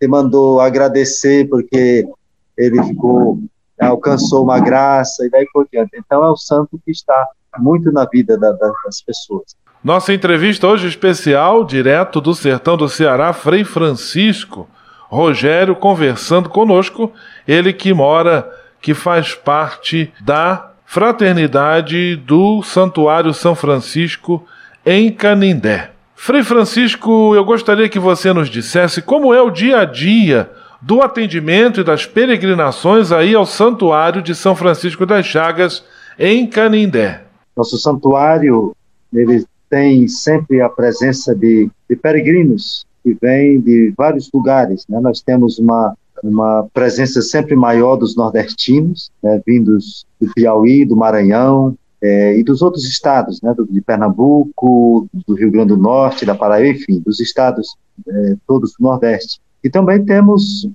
te 0.00 0.08
mandou 0.08 0.60
agradecer 0.60 1.48
porque 1.48 2.08
ele 2.56 2.82
ficou, 2.84 3.38
alcançou 3.78 4.42
uma 4.42 4.58
graça 4.58 5.26
e 5.26 5.30
daí 5.30 5.46
por 5.52 5.66
diante. 5.70 5.90
Então 5.96 6.24
é 6.24 6.30
o 6.30 6.36
santo 6.36 6.80
que 6.84 6.90
está 6.90 7.28
muito 7.58 7.92
na 7.92 8.04
vida 8.04 8.38
da, 8.38 8.52
da, 8.52 8.72
das 8.84 9.02
pessoas. 9.02 9.56
Nossa 9.84 10.12
entrevista 10.12 10.66
hoje 10.66 10.88
especial, 10.88 11.64
direto 11.64 12.20
do 12.20 12.34
sertão 12.34 12.76
do 12.76 12.88
Ceará, 12.88 13.32
Frei 13.32 13.64
Francisco 13.64 14.66
Rogério 15.08 15.76
conversando 15.76 16.48
conosco, 16.48 17.12
ele 17.46 17.72
que 17.72 17.94
mora, 17.94 18.50
que 18.86 18.94
faz 18.94 19.34
parte 19.34 20.12
da 20.20 20.70
fraternidade 20.84 22.14
do 22.14 22.62
Santuário 22.62 23.34
São 23.34 23.52
Francisco 23.52 24.46
em 24.86 25.10
Canindé. 25.10 25.90
Frei 26.14 26.44
Francisco, 26.44 27.34
eu 27.34 27.44
gostaria 27.44 27.88
que 27.88 27.98
você 27.98 28.32
nos 28.32 28.48
dissesse 28.48 29.02
como 29.02 29.34
é 29.34 29.42
o 29.42 29.50
dia 29.50 29.80
a 29.80 29.84
dia 29.84 30.48
do 30.80 31.02
atendimento 31.02 31.80
e 31.80 31.82
das 31.82 32.06
peregrinações 32.06 33.10
aí 33.10 33.34
ao 33.34 33.44
Santuário 33.44 34.22
de 34.22 34.36
São 34.36 34.54
Francisco 34.54 35.04
das 35.04 35.26
Chagas, 35.26 35.82
em 36.16 36.46
Canindé. 36.46 37.24
Nosso 37.56 37.76
santuário, 37.78 38.72
ele 39.12 39.44
tem 39.68 40.06
sempre 40.06 40.60
a 40.60 40.68
presença 40.68 41.34
de, 41.34 41.68
de 41.90 41.96
peregrinos 41.96 42.86
que 43.02 43.16
vêm 43.20 43.60
de 43.60 43.92
vários 43.96 44.30
lugares. 44.32 44.84
Né? 44.88 45.00
Nós 45.00 45.20
temos 45.20 45.58
uma, 45.58 45.96
uma 46.22 46.66
presença 46.72 47.20
sempre 47.22 47.54
maior 47.54 47.96
dos 47.96 48.16
nordestinos, 48.16 49.10
né? 49.22 49.40
vindos 49.46 50.06
do 50.20 50.32
Piauí, 50.34 50.84
do 50.84 50.96
Maranhão, 50.96 51.76
é, 52.02 52.38
e 52.38 52.44
dos 52.44 52.62
outros 52.62 52.84
estados, 52.84 53.40
né, 53.40 53.54
de 53.70 53.80
Pernambuco, 53.80 55.08
do 55.26 55.34
Rio 55.34 55.50
Grande 55.50 55.68
do 55.68 55.76
Norte, 55.76 56.26
da 56.26 56.34
Paraíba, 56.34 56.78
enfim, 56.78 57.00
dos 57.00 57.20
estados 57.20 57.76
é, 58.06 58.36
todos 58.46 58.74
do 58.78 58.84
Nordeste. 58.84 59.40
E 59.64 59.70
também 59.70 60.04
temos 60.04 60.68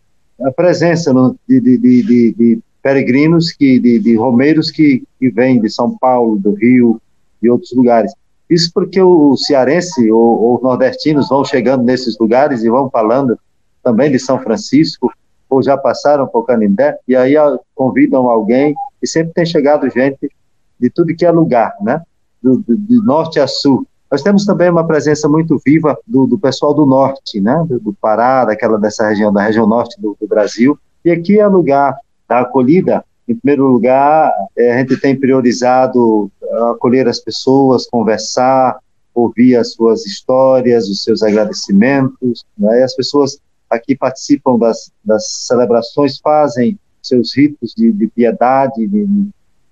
a 0.43 0.51
presença 0.51 1.13
de, 1.47 1.59
de, 1.59 1.77
de, 1.77 2.33
de, 2.33 2.59
peregrinos, 2.81 3.51
que, 3.51 3.79
de, 3.79 4.15
romeiros 4.15 4.71
que, 4.71 5.03
que 5.19 5.29
vêm 5.29 5.61
de 5.61 5.69
São 5.69 5.95
Paulo, 5.97 6.39
do 6.39 6.53
Rio 6.53 6.99
e 7.41 7.49
outros 7.49 7.71
lugares. 7.73 8.11
Isso 8.49 8.71
porque 8.73 8.99
o 9.01 9.37
cearense 9.37 10.11
ou, 10.11 10.41
ou 10.41 10.61
nordestinos 10.61 11.29
vão 11.29 11.45
chegando 11.45 11.83
nesses 11.83 12.17
lugares 12.17 12.63
e 12.63 12.69
vão 12.69 12.89
falando 12.89 13.37
também 13.83 14.11
de 14.11 14.19
São 14.19 14.39
Francisco, 14.39 15.11
ou 15.51 15.61
já 15.61 15.77
passaram 15.77 16.25
por 16.25 16.45
Canindé, 16.45 16.97
e 17.05 17.13
aí 17.13 17.35
convidam 17.75 18.29
alguém, 18.29 18.73
e 19.03 19.07
sempre 19.07 19.33
tem 19.33 19.45
chegado 19.45 19.89
gente 19.89 20.31
de 20.79 20.89
tudo 20.89 21.13
que 21.13 21.25
é 21.25 21.29
lugar, 21.29 21.75
né? 21.81 22.01
Do, 22.41 22.57
do, 22.57 22.77
de 22.77 23.05
norte 23.05 23.37
a 23.37 23.45
sul. 23.45 23.85
Nós 24.09 24.23
temos 24.23 24.45
também 24.45 24.69
uma 24.69 24.87
presença 24.87 25.27
muito 25.27 25.61
viva 25.63 25.97
do, 26.07 26.25
do 26.25 26.39
pessoal 26.39 26.73
do 26.73 26.85
norte, 26.85 27.41
né? 27.41 27.65
Do, 27.67 27.81
do, 27.81 27.93
Pará, 27.93 28.45
daquela 28.45 28.79
dessa 28.79 29.09
região, 29.09 29.31
da 29.31 29.41
região 29.41 29.67
norte 29.67 29.99
do, 29.99 30.15
do 30.19 30.25
Brasil. 30.25 30.79
E 31.03 31.11
aqui 31.11 31.37
é 31.37 31.45
lugar 31.45 31.97
da 32.29 32.39
acolhida. 32.39 33.03
Em 33.27 33.35
primeiro 33.35 33.67
lugar, 33.67 34.31
é, 34.57 34.73
a 34.73 34.77
gente 34.79 34.95
tem 34.97 35.19
priorizado 35.19 36.31
acolher 36.71 37.09
as 37.09 37.19
pessoas, 37.19 37.87
conversar, 37.87 38.77
ouvir 39.13 39.57
as 39.57 39.73
suas 39.73 40.05
histórias, 40.05 40.87
os 40.87 41.03
seus 41.03 41.21
agradecimentos. 41.21 42.45
Né? 42.57 42.79
E 42.79 42.83
as 42.83 42.95
pessoas 42.95 43.37
aqui 43.71 43.95
participam 43.95 44.59
das, 44.59 44.91
das 45.03 45.47
celebrações, 45.47 46.19
fazem 46.19 46.77
seus 47.01 47.35
ritos 47.35 47.73
de, 47.75 47.91
de 47.91 48.07
piedade, 48.07 48.85
de, 48.85 49.07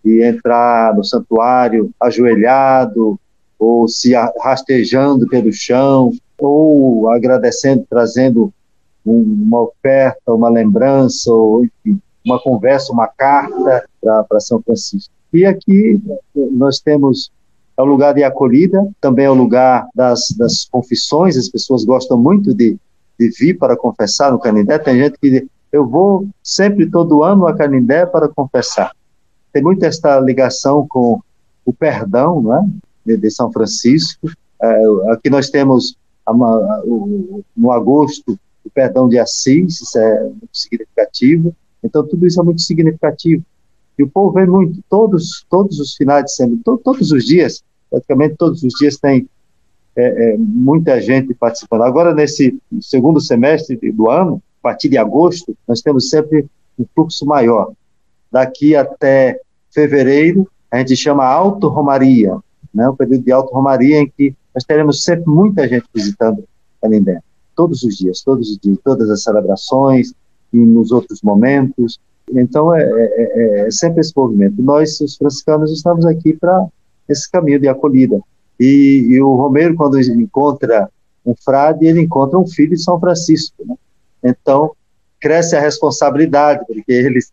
e 0.03 0.23
entrar 0.23 0.95
no 0.95 1.03
santuário 1.03 1.91
ajoelhado 1.99 3.19
ou 3.59 3.88
se 3.88 4.13
rastejando 4.41 5.27
pelo 5.27 5.51
chão 5.51 6.12
ou 6.38 7.09
agradecendo, 7.09 7.85
trazendo 7.89 8.53
uma 9.05 9.62
oferta, 9.63 10.33
uma 10.33 10.49
lembrança, 10.49 11.31
ou 11.31 11.65
enfim, 11.65 11.99
uma 12.25 12.39
conversa, 12.39 12.93
uma 12.93 13.07
carta 13.07 13.85
para 14.01 14.39
São 14.39 14.62
Francisco. 14.62 15.13
E 15.33 15.45
aqui 15.45 16.01
nós 16.33 16.79
temos 16.79 17.31
é 17.77 17.81
o 17.81 17.85
lugar 17.85 18.13
de 18.13 18.23
acolhida, 18.23 18.85
também 18.99 19.25
é 19.25 19.29
o 19.29 19.33
lugar 19.33 19.88
das, 19.95 20.35
das 20.38 20.65
confissões, 20.65 21.38
as 21.38 21.47
pessoas 21.47 21.85
gostam 21.85 22.17
muito 22.17 22.53
de, 22.53 22.77
de 23.19 23.29
vir 23.29 23.58
para 23.58 23.75
confessar 23.75 24.32
no 24.32 24.39
Canindé, 24.39 24.79
tem 24.79 24.97
gente 24.97 25.17
que 25.19 25.29
diz, 25.29 25.43
eu 25.71 25.86
vou 25.86 26.27
sempre, 26.41 26.89
todo 26.89 27.23
ano, 27.23 27.47
a 27.47 27.55
Canindé 27.55 28.05
para 28.05 28.29
confessar 28.29 28.91
tem 29.51 29.63
muito 29.63 29.84
esta 29.84 30.19
ligação 30.19 30.88
com 30.88 31.21
o 31.65 31.73
perdão 31.73 32.41
não 32.41 32.55
é? 32.55 32.65
de, 33.05 33.17
de 33.17 33.32
São 33.32 33.51
Francisco. 33.51 34.29
É, 34.62 34.84
aqui 35.12 35.29
nós 35.29 35.49
temos 35.49 35.95
uma, 36.27 36.82
o, 36.84 37.43
no 37.55 37.71
agosto 37.71 38.39
o 38.63 38.69
perdão 38.69 39.08
de 39.08 39.17
Assis, 39.17 39.82
isso 39.82 39.97
é 39.97 40.23
muito 40.23 40.49
significativo. 40.53 41.55
Então 41.84 42.05
tudo 42.05 42.27
isso 42.27 42.39
é 42.39 42.43
muito 42.43 42.62
significativo. 42.62 43.43
E 43.97 44.03
o 44.03 44.10
povo 44.10 44.34
vem 44.34 44.47
muito, 44.47 44.82
todos, 44.89 45.45
todos 45.49 45.79
os 45.79 45.95
finais 45.95 46.25
de 46.25 46.34
semana, 46.34 46.60
to, 46.63 46.77
todos 46.77 47.12
os 47.12 47.25
dias, 47.25 47.63
praticamente 47.89 48.36
todos 48.36 48.63
os 48.63 48.73
dias 48.73 48.97
tem 48.97 49.27
é, 49.99 50.33
é, 50.33 50.38
muita 50.38 51.01
gente 51.01 51.33
participando. 51.33 51.83
Agora, 51.83 52.13
nesse 52.13 52.57
segundo 52.81 53.19
semestre 53.19 53.77
do 53.91 54.09
ano, 54.09 54.41
a 54.62 54.69
partir 54.69 54.89
de 54.89 54.97
agosto, 54.97 55.55
nós 55.67 55.81
temos 55.81 56.09
sempre 56.09 56.45
um 56.77 56.85
fluxo 56.95 57.25
maior 57.25 57.71
daqui 58.31 58.75
até 58.75 59.39
fevereiro, 59.71 60.47
a 60.71 60.77
gente 60.79 60.95
chama 60.95 61.25
Alto 61.25 61.67
Romaria, 61.67 62.38
né, 62.73 62.88
o 62.88 62.95
período 62.95 63.23
de 63.23 63.31
Alto 63.31 63.53
Romaria 63.53 63.99
em 63.99 64.09
que 64.09 64.35
nós 64.53 64.63
teremos 64.63 65.03
sempre 65.03 65.29
muita 65.29 65.67
gente 65.67 65.85
visitando 65.93 66.43
Canindé, 66.81 67.19
todos 67.55 67.83
os 67.83 67.97
dias, 67.97 68.21
todos 68.21 68.49
os 68.49 68.57
dias, 68.57 68.77
todas 68.83 69.09
as 69.09 69.23
celebrações 69.23 70.13
e 70.53 70.57
nos 70.57 70.91
outros 70.91 71.21
momentos. 71.21 71.99
Então 72.31 72.73
é, 72.73 72.83
é, 72.83 73.13
é, 73.17 73.67
é 73.67 73.71
sempre 73.71 74.01
esse 74.01 74.13
movimento. 74.15 74.62
Nós, 74.62 74.99
os 75.01 75.17
franciscanos, 75.17 75.71
estamos 75.71 76.05
aqui 76.05 76.33
para 76.33 76.67
esse 77.07 77.29
caminho 77.29 77.59
de 77.59 77.67
acolhida. 77.67 78.19
E, 78.59 79.07
e, 79.09 79.21
o 79.21 79.35
Romeiro, 79.35 79.75
quando 79.75 79.99
encontra 79.99 80.89
um 81.25 81.33
frade, 81.33 81.85
ele 81.85 82.01
encontra 82.01 82.37
um 82.37 82.47
filho 82.47 82.75
de 82.75 82.83
São 82.83 82.99
Francisco. 82.99 83.55
Né? 83.65 83.75
Então 84.23 84.71
cresce 85.19 85.55
a 85.55 85.59
responsabilidade, 85.59 86.65
porque 86.65 86.91
eles 86.91 87.31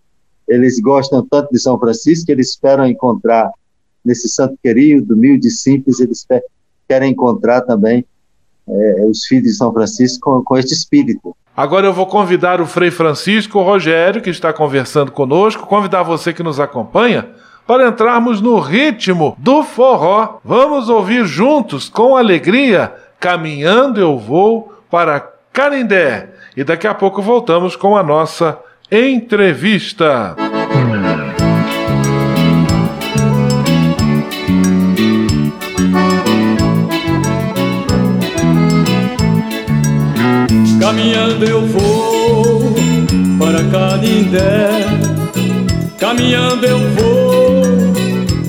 eles 0.49 0.79
gostam 0.79 1.27
tanto 1.27 1.51
de 1.51 1.59
São 1.59 1.79
Francisco 1.79 2.27
que 2.27 2.33
eles 2.33 2.51
esperam 2.51 2.87
encontrar 2.87 3.51
nesse 4.05 4.29
santo 4.29 4.57
querido, 4.63 5.15
humilde 5.15 5.51
simples, 5.51 5.99
eles 5.99 6.25
querem 6.89 7.11
encontrar 7.11 7.63
também 7.63 8.05
é, 8.69 9.07
os 9.07 9.25
filhos 9.25 9.51
de 9.51 9.55
São 9.55 9.73
Francisco 9.73 10.21
com, 10.21 10.45
com 10.45 10.57
este 10.57 10.73
espírito. 10.73 11.37
Agora 11.57 11.87
eu 11.87 11.93
vou 11.93 12.07
convidar 12.07 12.61
o 12.61 12.67
Frei 12.67 12.91
Francisco 12.91 13.61
Rogério, 13.63 14.23
que 14.23 14.31
está 14.31 14.53
conversando 14.53 15.11
conosco, 15.11 15.67
convidar 15.67 16.05
você 16.05 16.33
que 16.33 16.43
nos 16.43 16.61
acompanha 16.61 17.35
para 17.67 17.89
entrarmos 17.89 18.41
no 18.41 18.59
ritmo 18.59 19.37
do 19.39 19.63
forró. 19.63 20.39
Vamos 20.45 20.89
ouvir 20.89 21.27
juntos, 21.27 21.89
com 21.89 22.17
alegria, 22.17 22.95
caminhando 23.19 24.01
eu 24.01 24.17
vou 24.19 24.73
para 24.91 25.21
Canindé. 25.53 26.31
E 26.57 26.63
daqui 26.63 26.87
a 26.87 26.95
pouco 26.95 27.21
voltamos 27.21 27.75
com 27.77 27.97
a 27.97 28.03
nossa 28.03 28.59
entrevista. 28.91 30.37
Caminhando 40.81 41.45
eu 41.45 41.67
vou 41.67 42.75
para 43.39 43.59
Canindé. 43.71 44.71
Caminhando 45.99 46.65
eu 46.65 46.79
vou 46.91 47.26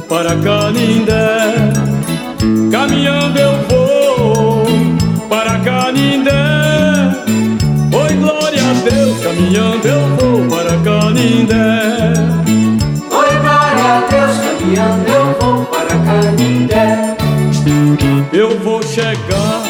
para 0.08 0.36
Canindé. 0.38 1.74
Caminhando 2.72 3.40
eu 3.40 3.52
vou 3.68 4.66
para 5.28 5.60
Canindé. 5.60 6.32
Oi, 7.92 8.14
glória 8.16 8.62
a 8.62 8.74
Deus, 8.90 9.20
caminhando 9.20 9.88
eu 9.88 10.02
vou 10.18 10.48
para 10.48 10.78
Canindé. 10.78 12.14
Oi, 13.12 13.40
glória 13.42 13.84
a 13.84 14.04
Deus, 14.10 14.38
caminhando 14.38 15.08
eu 15.10 15.38
vou 15.40 15.66
para 15.66 15.90
Canindé. 15.90 17.18
Eu 18.32 18.60
vou 18.60 18.82
chegar 18.84 19.64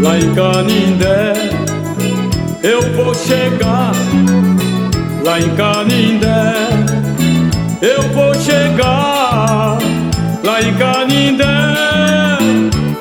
lá 0.00 0.18
em 0.18 0.34
Canindé. 0.34 1.32
Eu 2.62 2.82
vou 2.94 3.14
chegar 3.14 3.92
lá 5.24 5.40
em 5.40 5.54
Canindé. 5.56 6.54
Eu 7.80 8.02
vou 8.12 8.34
chegar 8.34 9.07
lá 10.58 10.62
em 10.62 10.74
Canindé. 10.74 11.44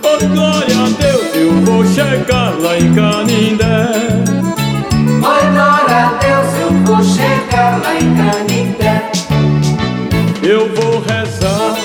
Oh, 0.03 0.27
glória 0.27 0.75
a 0.75 0.89
Deus, 1.01 1.35
eu 1.35 1.53
vou 1.61 1.85
chegar 1.85 2.53
lá 2.59 2.77
em 2.77 2.93
Canindé. 2.93 3.89
Oi, 5.01 5.43
glória 5.53 6.05
a 6.05 6.13
Deus, 6.21 6.47
eu 6.61 6.71
vou 6.85 7.03
chegar 7.03 7.81
lá 7.81 7.95
em 7.95 8.15
Canindé. 8.15 9.11
Eu 10.43 10.69
vou 10.75 11.01
rezar 11.01 11.75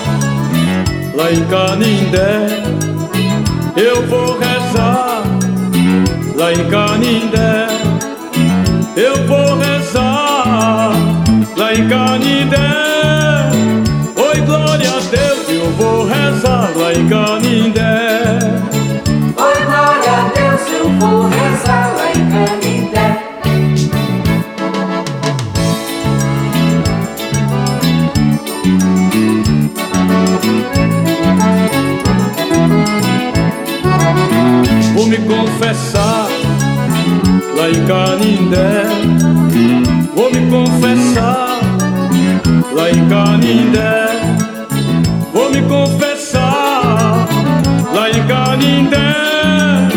lá 1.14 1.32
em 1.32 1.44
Canindé. 1.46 2.62
Eu 3.74 4.06
vou 4.06 4.38
rezar 4.38 5.22
lá 6.36 6.52
em 6.52 6.68
Canindé. 6.68 7.66
Eu 8.94 9.26
vou 9.26 9.56
rezar 9.56 10.92
lá 11.56 11.72
em 11.72 11.88
Canindé. 11.88 12.71
Rezar 16.22 16.70
lá 16.76 16.92
em 16.92 17.08
Canindé. 17.08 18.38
Oi, 19.36 19.64
glória 19.66 20.12
a 20.12 20.30
Deus, 20.34 20.62
eu 20.78 20.88
vou 21.00 21.28
rezar 21.28 21.94
lá 21.96 22.06
em 22.12 22.22
Canindé. 22.30 23.08
Vou 34.94 35.06
me 35.06 35.18
confessar 35.18 36.28
lá 37.56 37.68
em 37.68 37.86
Canindé. 37.86 38.84
Vou 40.14 40.30
me 40.30 40.50
confessar 40.50 41.58
lá 42.74 42.90
em 42.90 43.08
Canindé. 43.08 44.02
Vou 45.32 45.50
me 45.50 45.62
confessar 45.62 46.01
Canindé. 48.62 49.90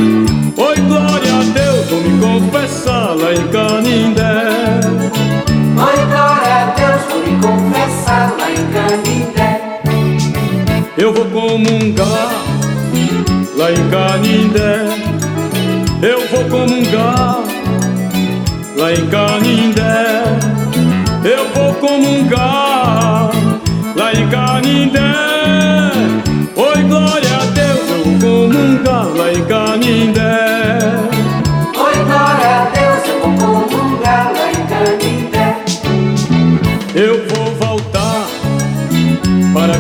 Oi, 0.58 0.76
glória 0.88 1.34
a 1.36 1.44
Deus, 1.54 1.86
vou 1.88 2.02
me 2.02 2.20
confessar 2.20 3.16
lá 3.16 3.32
em 3.32 3.48
Canindé. 3.50 4.80
Oi, 5.78 6.06
glória 6.08 6.56
a 6.56 6.74
Deus, 6.76 7.02
vou 7.12 7.20
me 7.22 7.34
confessar 7.40 8.34
lá 8.40 8.50
em 8.50 8.66
Canindé. 8.74 9.82
Eu 10.98 11.14
vou 11.14 11.26
comungar 11.26 12.32
lá 13.56 13.72
em 13.72 13.90
Canindé. 13.92 14.88
Eu 16.02 16.28
vou 16.28 16.46
comungar 16.46 17.44
lá 18.76 18.94
em 18.94 19.06
Canindé. 19.08 20.24
Eu 21.24 21.48
vou 21.54 21.74
comungar 21.76 23.30
lá 23.96 24.12
em 24.12 24.28
Canindé. 24.28 25.75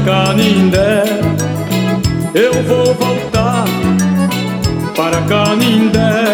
Canindé. 0.05 1.03
Eu 2.35 2.53
vou 2.63 2.93
voltar 2.93 3.65
para 4.95 5.19
Canindé. 5.21 6.25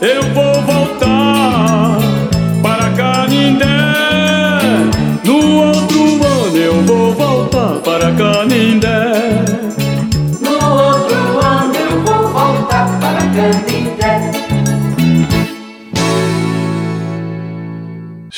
Eu 0.00 0.22
vou 0.32 0.62
voltar 0.62 1.98
para 2.62 2.90
Canindé. 2.90 3.66
No 5.24 5.64
outro 5.64 6.24
ano 6.24 6.56
eu 6.56 6.80
vou 6.82 7.12
voltar 7.12 7.80
para 7.80 8.12
Canindé. 8.12 8.93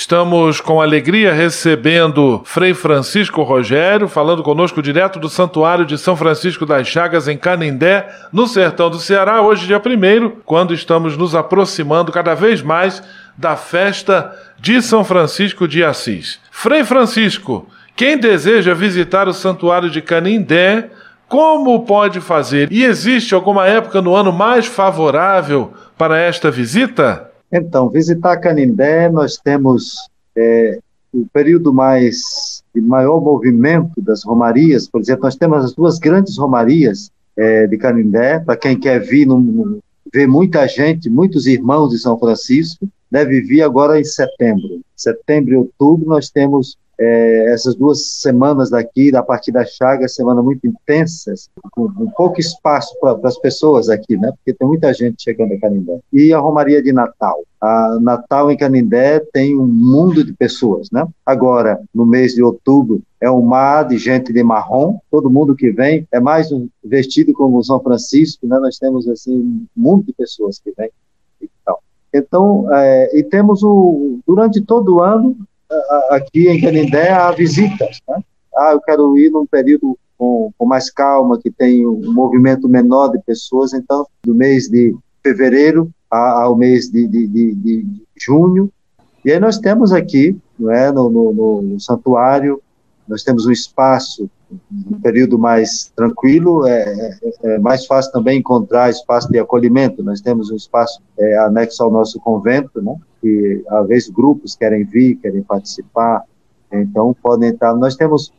Estamos 0.06 0.60
com 0.60 0.80
alegria 0.80 1.32
recebendo 1.32 2.40
Frei 2.44 2.72
Francisco 2.72 3.42
Rogério, 3.42 4.06
falando 4.06 4.40
conosco 4.40 4.80
direto 4.80 5.18
do 5.18 5.28
Santuário 5.28 5.84
de 5.84 5.98
São 5.98 6.14
Francisco 6.14 6.64
das 6.64 6.86
Chagas, 6.86 7.26
em 7.26 7.36
Canindé, 7.36 8.08
no 8.32 8.46
sertão 8.46 8.88
do 8.88 9.00
Ceará, 9.00 9.42
hoje, 9.42 9.66
dia 9.66 9.82
1, 9.84 10.42
quando 10.44 10.72
estamos 10.72 11.16
nos 11.16 11.34
aproximando 11.34 12.12
cada 12.12 12.34
vez 12.36 12.62
mais 12.62 13.02
da 13.36 13.56
festa 13.56 14.32
de 14.60 14.80
São 14.80 15.02
Francisco 15.02 15.66
de 15.66 15.82
Assis. 15.82 16.38
Frei 16.52 16.84
Francisco, 16.84 17.68
quem 17.96 18.16
deseja 18.16 18.74
visitar 18.74 19.26
o 19.26 19.34
Santuário 19.34 19.90
de 19.90 20.00
Canindé, 20.00 20.88
como 21.26 21.84
pode 21.84 22.20
fazer? 22.20 22.70
E 22.70 22.84
existe 22.84 23.34
alguma 23.34 23.66
época 23.66 24.00
no 24.00 24.14
ano 24.14 24.32
mais 24.32 24.66
favorável 24.66 25.74
para 25.98 26.16
esta 26.16 26.48
visita? 26.48 27.28
Então, 27.56 27.88
visitar 27.88 28.36
Canindé, 28.36 29.08
nós 29.08 29.36
temos 29.36 29.96
é, 30.36 30.78
o 31.12 31.26
período 31.32 31.72
mais 31.72 32.62
de 32.74 32.80
maior 32.80 33.20
movimento 33.20 34.00
das 34.00 34.22
romarias, 34.22 34.86
por 34.86 35.00
exemplo, 35.00 35.22
nós 35.24 35.36
temos 35.36 35.64
as 35.64 35.74
duas 35.74 35.98
grandes 35.98 36.36
romarias 36.36 37.10
é, 37.36 37.66
de 37.66 37.76
Canindé, 37.76 38.38
para 38.38 38.56
quem 38.56 38.78
quer 38.78 39.00
vir, 39.00 39.26
ver 40.12 40.26
muita 40.26 40.66
gente, 40.66 41.08
muitos 41.08 41.46
irmãos 41.46 41.90
de 41.90 41.98
São 41.98 42.18
Francisco, 42.18 42.86
deve 43.10 43.40
vir 43.40 43.62
agora 43.62 43.98
em 43.98 44.04
setembro. 44.04 44.80
Setembro 44.94 45.54
e 45.54 45.56
outubro 45.56 46.08
nós 46.08 46.30
temos 46.30 46.76
é, 46.98 47.52
essas 47.52 47.74
duas 47.74 48.20
semanas 48.20 48.70
daqui, 48.70 49.10
da 49.10 49.22
partir 49.22 49.52
da 49.52 49.64
Chaga, 49.64 50.08
semana 50.08 50.42
muito 50.42 50.66
intensas, 50.66 51.50
com, 51.70 51.92
com 51.92 52.10
pouco 52.10 52.40
espaço 52.40 52.98
para 53.00 53.18
as 53.24 53.38
pessoas 53.38 53.88
aqui, 53.88 54.16
né? 54.16 54.32
Porque 54.32 54.54
tem 54.54 54.66
muita 54.66 54.92
gente 54.94 55.22
chegando 55.22 55.52
a 55.54 55.60
Canindé. 55.60 55.98
E 56.12 56.32
a 56.32 56.38
Romaria 56.38 56.82
de 56.82 56.92
Natal. 56.92 57.42
A 57.60 57.98
Natal 58.00 58.50
em 58.50 58.56
Canindé 58.56 59.20
tem 59.32 59.58
um 59.58 59.66
mundo 59.66 60.24
de 60.24 60.32
pessoas, 60.32 60.90
né? 60.90 61.06
Agora, 61.24 61.80
no 61.94 62.06
mês 62.06 62.34
de 62.34 62.42
outubro, 62.42 63.02
é 63.20 63.30
um 63.30 63.42
mar 63.42 63.86
de 63.86 63.98
gente 63.98 64.32
de 64.32 64.42
marrom, 64.42 64.98
todo 65.10 65.30
mundo 65.30 65.56
que 65.56 65.70
vem 65.70 66.06
é 66.12 66.20
mais 66.20 66.52
um 66.52 66.68
vestido 66.84 67.32
como 67.32 67.62
São 67.64 67.80
Francisco, 67.80 68.46
né? 68.46 68.58
Nós 68.58 68.78
temos 68.78 69.08
assim 69.08 69.36
um 69.36 69.66
mundo 69.76 70.04
de 70.04 70.12
pessoas 70.12 70.58
que 70.58 70.72
vêm. 70.76 70.90
Então, 71.42 71.76
então 72.12 72.74
é, 72.74 73.18
e 73.18 73.22
temos 73.22 73.62
o 73.62 74.18
durante 74.26 74.60
todo 74.60 74.96
o 74.96 75.02
ano 75.02 75.36
aqui 76.10 76.48
em 76.48 76.60
Canindé 76.60 77.10
há 77.10 77.30
visitas. 77.30 78.00
Né? 78.08 78.22
Ah, 78.56 78.72
eu 78.72 78.80
quero 78.80 79.18
ir 79.18 79.30
num 79.30 79.46
período 79.46 79.98
com, 80.16 80.50
com, 80.56 80.66
mais 80.66 80.90
calma, 80.90 81.38
que 81.38 81.50
tem 81.50 81.86
um 81.86 82.12
movimento 82.12 82.68
menor 82.68 83.08
de 83.08 83.18
pessoas, 83.22 83.72
então, 83.72 84.06
do 84.24 84.34
mês 84.34 84.68
de 84.68 84.94
fevereiro 85.22 85.90
ao 86.10 86.56
mês 86.56 86.88
de, 86.88 87.06
de, 87.06 87.26
de, 87.26 87.54
de 87.54 87.86
junho. 88.16 88.70
E 89.24 89.32
aí 89.32 89.40
nós 89.40 89.58
temos 89.58 89.92
aqui, 89.92 90.36
não 90.58 90.70
é, 90.70 90.90
no, 90.92 91.10
no, 91.10 91.62
no 91.62 91.80
santuário, 91.80 92.62
nós 93.06 93.22
temos 93.22 93.46
um 93.46 93.52
espaço, 93.52 94.30
um 94.50 95.00
período 95.00 95.38
mais 95.38 95.92
tranquilo, 95.94 96.66
é, 96.66 96.82
é, 96.82 97.18
é, 97.42 97.58
mais 97.58 97.84
fácil 97.86 98.12
também 98.12 98.38
encontrar 98.38 98.90
espaço 98.90 99.30
de 99.30 99.38
acolhimento. 99.38 100.02
Nós 100.02 100.20
temos 100.20 100.50
um 100.50 100.56
espaço 100.56 101.02
é, 101.18 101.38
anexo 101.38 101.82
ao 101.82 101.90
nosso 101.90 102.20
convento, 102.20 102.80
né? 102.80 102.94
que 103.20 103.64
às 103.68 103.86
vezes 103.86 104.08
grupos 104.08 104.54
querem 104.54 104.84
vir, 104.84 105.16
querem 105.16 105.42
participar, 105.42 106.22
então 106.72 107.14
podem 107.20 107.50
entrar. 107.50 107.74
Nós 107.74 107.96
temos 107.96 108.32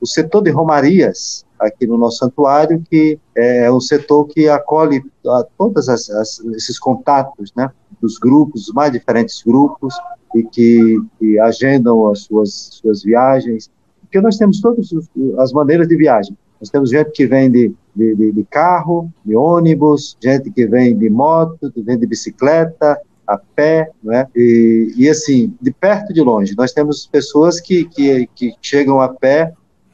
o 0.00 0.06
setor 0.06 0.42
de 0.42 0.50
romarias 0.50 1.44
aqui 1.58 1.86
no 1.86 1.96
nosso 1.96 2.18
santuário, 2.18 2.82
que 2.90 3.18
é 3.34 3.70
um 3.70 3.80
setor 3.80 4.26
que 4.26 4.48
acolhe 4.48 5.02
a 5.26 5.44
todos 5.56 5.88
esses 5.88 6.78
contatos, 6.78 7.52
né, 7.56 7.70
dos 8.00 8.18
grupos, 8.18 8.68
os 8.68 8.74
mais 8.74 8.92
diferentes 8.92 9.42
grupos, 9.42 9.94
e 10.34 10.42
que, 10.42 11.00
que 11.18 11.38
agendam 11.40 12.08
as 12.08 12.20
suas, 12.20 12.52
suas 12.72 13.02
viagens, 13.02 13.70
porque 14.06 14.20
nós 14.20 14.36
temos 14.36 14.60
todas 14.60 14.90
as 15.38 15.52
maneiras 15.52 15.86
de 15.88 15.96
viagem. 15.96 16.36
Nós 16.60 16.70
temos 16.70 16.90
gente 16.90 17.10
que 17.10 17.26
vem 17.26 17.50
de, 17.50 17.74
de, 17.94 18.32
de, 18.32 18.44
carro, 18.44 19.12
de 19.24 19.36
ônibus, 19.36 20.16
gente 20.22 20.50
que 20.50 20.66
vem 20.66 20.96
de 20.96 21.10
moto, 21.10 21.70
que 21.70 21.82
vem 21.82 21.98
de 21.98 22.06
bicicleta, 22.06 22.98
a 23.26 23.36
pé, 23.36 23.90
né? 24.02 24.26
E, 24.34 24.94
e 24.96 25.08
assim, 25.08 25.52
de 25.60 25.72
perto 25.72 26.12
e 26.12 26.14
de 26.14 26.22
longe. 26.22 26.54
Nós 26.56 26.72
temos 26.72 27.06
pessoas 27.06 27.60
que, 27.60 27.84
que, 27.86 28.28
que 28.34 28.54
chegam 28.62 29.00
a 29.00 29.08
pé 29.08 29.52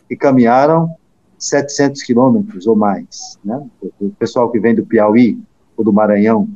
e 0.08 0.16
caminharam 0.16 0.94
700 1.38 2.02
quilômetros 2.02 2.66
ou 2.66 2.76
mais, 2.76 3.38
né? 3.44 3.60
O 4.00 4.10
pessoal 4.10 4.50
que 4.50 4.60
vem 4.60 4.74
do 4.74 4.84
Piauí 4.84 5.38
ou 5.76 5.84
do 5.84 5.92
Maranhão, 5.92 6.48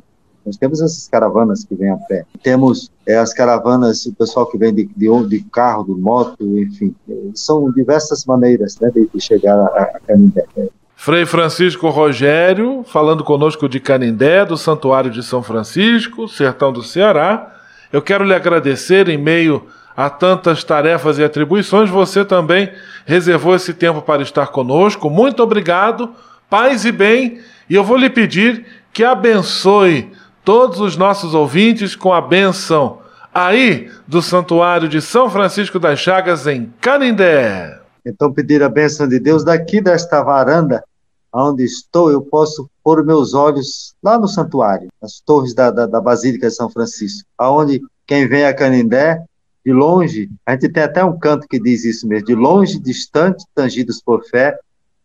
nós 0.47 0.55
temos 0.55 0.81
essas 0.81 1.09
caravanas 1.09 1.65
que 1.65 1.75
vêm 1.75 1.89
a 1.89 1.97
pé. 1.97 2.23
Temos 2.41 2.89
é, 3.05 3.17
as 3.17 3.33
caravanas, 3.33 4.05
o 4.05 4.13
pessoal 4.13 4.45
que 4.45 4.57
vem 4.57 4.73
de, 4.73 4.85
de, 4.95 5.27
de, 5.27 5.43
carro, 5.51 5.83
de 5.83 5.91
moto, 5.91 6.37
enfim. 6.57 6.95
São 7.33 7.69
diversas 7.69 8.23
maneiras 8.25 8.79
né, 8.79 8.89
de, 8.89 9.09
de 9.13 9.19
chegar 9.19 9.57
a, 9.59 9.65
a 9.65 9.99
Canindé. 10.07 10.45
Frei 10.95 11.25
Francisco 11.25 11.89
Rogério, 11.89 12.83
falando 12.87 13.25
conosco 13.25 13.67
de 13.67 13.81
Canindé, 13.81 14.45
do 14.45 14.57
Santuário 14.57 15.11
de 15.11 15.21
São 15.21 15.43
Francisco, 15.43 16.29
sertão 16.29 16.71
do 16.71 16.81
Ceará. 16.81 17.53
Eu 17.91 18.01
quero 18.01 18.23
lhe 18.23 18.33
agradecer 18.33 19.09
em 19.09 19.17
meio 19.17 19.67
a 19.97 20.09
tantas 20.09 20.63
tarefas 20.63 21.19
e 21.19 21.23
atribuições, 21.23 21.89
você 21.89 22.23
também 22.23 22.71
reservou 23.05 23.53
esse 23.53 23.73
tempo 23.73 24.01
para 24.01 24.21
estar 24.21 24.47
conosco. 24.47 25.09
Muito 25.09 25.43
obrigado, 25.43 26.13
paz 26.49 26.85
e 26.85 26.91
bem, 26.91 27.39
e 27.69 27.75
eu 27.75 27.83
vou 27.83 27.97
lhe 27.97 28.09
pedir 28.09 28.65
que 28.93 29.03
abençoe 29.03 30.11
todos 30.47 30.79
os 30.79 30.95
nossos 30.95 31.33
ouvintes 31.33 31.93
com 31.93 32.13
a 32.13 32.21
bênção 32.21 32.99
aí 33.33 33.91
do 34.07 34.21
Santuário 34.21 34.87
de 34.87 35.01
São 35.01 35.29
Francisco 35.29 35.77
das 35.77 35.99
Chagas, 35.99 36.47
em 36.47 36.71
Canindé. 36.79 37.81
Então, 38.05 38.31
pedir 38.31 38.63
a 38.63 38.69
bênção 38.69 39.09
de 39.09 39.19
Deus 39.19 39.43
daqui 39.43 39.81
desta 39.81 40.23
varanda, 40.23 40.81
onde 41.33 41.65
estou, 41.65 42.09
eu 42.09 42.21
posso 42.21 42.69
pôr 42.81 43.03
meus 43.03 43.33
olhos 43.33 43.93
lá 44.01 44.17
no 44.17 44.25
santuário, 44.25 44.87
nas 45.01 45.19
torres 45.19 45.53
da, 45.53 45.69
da, 45.69 45.85
da 45.85 45.99
Basílica 45.99 46.47
de 46.47 46.55
São 46.55 46.69
Francisco, 46.69 47.27
aonde 47.37 47.81
quem 48.05 48.25
vem 48.25 48.45
a 48.45 48.53
Canindé, 48.53 49.21
de 49.65 49.73
longe, 49.73 50.29
a 50.45 50.53
gente 50.53 50.69
tem 50.69 50.83
até 50.83 51.03
um 51.03 51.19
canto 51.19 51.45
que 51.45 51.59
diz 51.59 51.83
isso 51.83 52.07
mesmo, 52.07 52.25
de 52.25 52.35
longe, 52.35 52.79
distante, 52.79 53.43
tangidos 53.53 54.01
por 54.01 54.23
fé, 54.23 54.57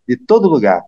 de 0.07 0.17
todo 0.17 0.49
lugar, 0.49 0.85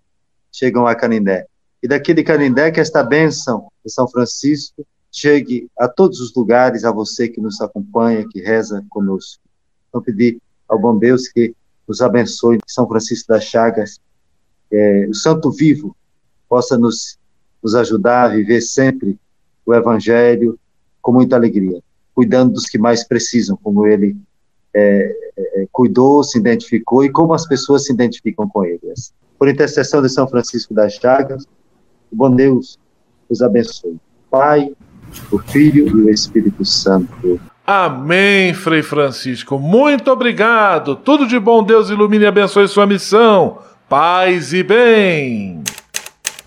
chegam 0.49 0.87
a 0.87 0.95
Canindé. 0.95 1.45
E 1.85 1.87
daqui 1.87 2.15
de 2.15 2.23
Canindé, 2.23 2.71
que 2.71 2.79
esta 2.79 3.03
bênção 3.03 3.67
de 3.85 3.93
São 3.93 4.07
Francisco 4.07 4.83
chegue 5.11 5.69
a 5.77 5.87
todos 5.87 6.19
os 6.19 6.33
lugares, 6.33 6.83
a 6.83 6.91
você 6.91 7.29
que 7.29 7.39
nos 7.39 7.61
acompanha, 7.61 8.27
que 8.27 8.41
reza 8.41 8.83
conosco. 8.89 9.43
Então, 9.87 10.01
pedir 10.01 10.41
ao 10.67 10.79
bom 10.79 10.97
Deus 10.97 11.27
que 11.27 11.53
nos 11.87 12.01
abençoe, 12.01 12.57
que 12.57 12.71
São 12.71 12.87
Francisco 12.87 13.27
das 13.27 13.43
Chagas, 13.43 13.99
é, 14.71 15.05
o 15.07 15.13
Santo 15.13 15.51
Vivo, 15.51 15.95
possa 16.49 16.75
nos, 16.75 17.19
nos 17.61 17.75
ajudar 17.75 18.23
a 18.23 18.35
viver 18.35 18.61
sempre 18.61 19.19
o 19.63 19.71
Evangelho 19.71 20.57
com 21.03 21.11
muita 21.11 21.35
alegria, 21.35 21.83
cuidando 22.15 22.53
dos 22.53 22.65
que 22.65 22.79
mais 22.79 23.03
precisam, 23.03 23.55
como 23.61 23.85
ele 23.85 24.17
é, 24.73 25.15
é, 25.37 25.67
cuidou, 25.71 26.23
se 26.23 26.39
identificou 26.39 27.05
e 27.05 27.11
como 27.11 27.31
as 27.35 27.47
pessoas 27.47 27.85
se 27.85 27.93
identificam 27.93 28.49
com 28.49 28.65
ele. 28.65 28.81
Por 29.37 29.47
intercessão 29.47 30.01
de 30.01 30.09
São 30.09 30.27
Francisco 30.27 30.73
das 30.73 30.93
Chagas, 30.93 31.45
bom 32.15 32.31
Deus 32.31 32.79
os 33.29 33.41
abençoe. 33.41 33.97
Pai, 34.29 34.71
o 35.31 35.39
Filho 35.39 35.87
e 35.87 35.93
o 35.93 36.09
Espírito 36.09 36.63
Santo. 36.65 37.39
Amém, 37.65 38.53
Frei 38.53 38.83
Francisco. 38.83 39.57
Muito 39.57 40.11
obrigado. 40.11 40.95
Tudo 40.95 41.27
de 41.27 41.39
bom, 41.39 41.63
Deus 41.63 41.89
ilumine 41.89 42.25
e 42.25 42.27
abençoe 42.27 42.67
sua 42.67 42.85
missão. 42.85 43.57
Paz 43.89 44.53
e 44.53 44.61
bem. 44.61 45.63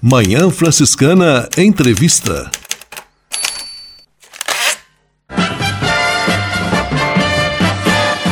Manhã 0.01 0.49
Franciscana 0.51 1.49
Entrevista. 1.57 2.51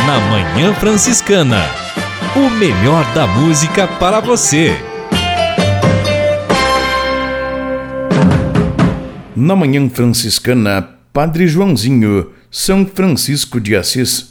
Na 0.07 0.21
Manhã 0.31 0.73
Franciscana. 0.75 1.65
O 2.37 2.51
melhor 2.51 3.05
da 3.15 3.27
música 3.27 3.89
para 3.89 4.21
você. 4.21 4.77
Na 9.37 9.55
Manhã 9.55 9.87
Franciscana, 9.91 10.89
Padre 11.13 11.47
Joãozinho, 11.47 12.31
São 12.51 12.87
Francisco 12.87 13.61
de 13.61 13.77
Assis. 13.77 14.31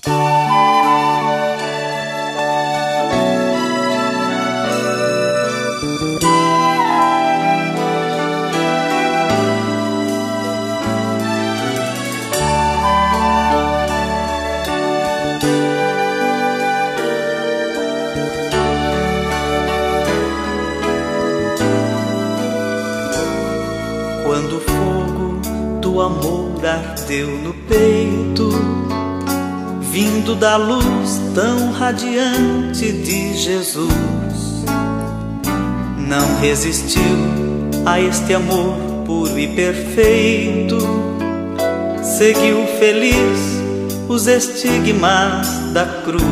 Da 30.56 30.58
luz 30.58 31.20
tão 31.34 31.74
radiante 31.74 32.90
de 32.90 33.38
Jesus. 33.38 33.92
Não 35.98 36.40
resistiu 36.40 37.02
a 37.86 38.00
este 38.00 38.34
amor 38.34 38.78
puro 39.06 39.38
e 39.38 39.50
perfeito, 39.50 40.78
seguiu 42.02 42.66
feliz 42.80 43.60
os 44.08 44.28
estigmas 44.28 45.46
da 45.74 45.86
cruz. 46.06 46.24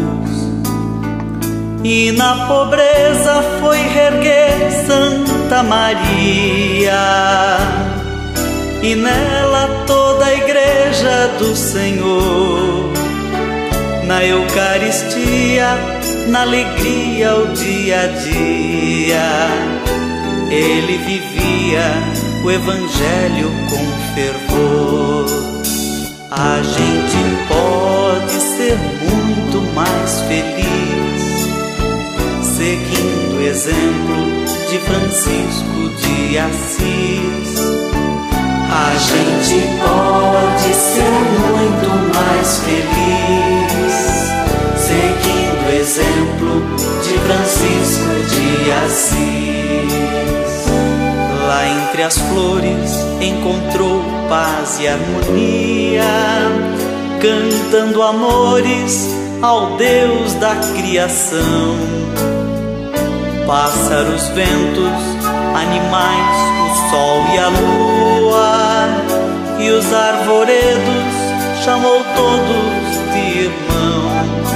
E 1.83 2.13
na 2.13 2.47
pobreza 2.47 3.43
foi 3.59 3.77
reerguer 3.77 4.85
Santa 4.87 5.63
Maria, 5.63 6.93
e 8.81 8.95
nela 8.95 9.83
toda 9.85 10.27
a 10.27 10.33
igreja 10.33 11.27
do 11.39 11.53
Senhor 11.53 12.72
na 14.07 14.23
Eucaristia, 14.23 15.77
na 16.27 16.41
alegria 16.41 17.35
o 17.35 17.47
dia 17.53 18.01
a 18.01 18.07
dia. 18.07 19.47
Ele 20.49 20.97
vivia 20.97 21.91
o 22.43 22.51
Evangelho 22.51 23.51
com 23.69 24.13
fervor. 24.13 25.25
A 26.31 26.61
gente 26.61 27.47
pode 27.47 28.31
ser 28.31 28.77
muito 28.77 29.61
mais 29.73 30.21
feliz 30.21 30.63
seguindo 32.63 33.37
o 33.37 33.41
exemplo 33.41 34.43
de 34.69 34.79
Francisco 34.79 35.89
de 36.01 36.37
Assis. 36.37 37.82
A 38.75 38.95
gente 38.97 39.67
pode 39.77 40.73
ser 40.73 41.11
muito 41.11 41.89
mais 42.15 42.57
feliz 42.57 43.93
seguindo 44.75 45.67
o 45.67 45.71
exemplo 45.71 46.53
de 47.03 47.13
Francisco 47.19 48.13
de 48.33 48.71
Assis. 48.83 49.93
Lá 51.47 51.61
entre 51.67 52.01
as 52.01 52.17
flores 52.17 52.91
encontrou 53.21 54.01
paz 54.27 54.79
e 54.79 54.87
harmonia, 54.87 56.03
cantando 57.21 58.01
amores 58.01 59.07
ao 59.43 59.77
Deus 59.77 60.33
da 60.35 60.55
criação. 60.75 61.77
Pássaros, 63.45 64.29
ventos, 64.29 65.03
animais, 65.53 66.37
o 66.63 66.75
sol 66.89 67.23
e 67.35 67.37
a 67.37 67.49
lua, 67.49 67.92
e 69.63 69.71
os 69.71 69.93
arvoredos 69.93 71.13
chamou 71.63 72.03
todos 72.15 72.97
de 73.13 73.19
irmãos. 73.45 74.47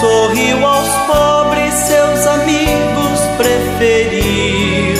Sorriu 0.00 0.64
aos 0.64 0.88
pobres, 1.06 1.74
seus 1.74 2.26
amigos 2.26 3.20
preferidos. 3.36 4.98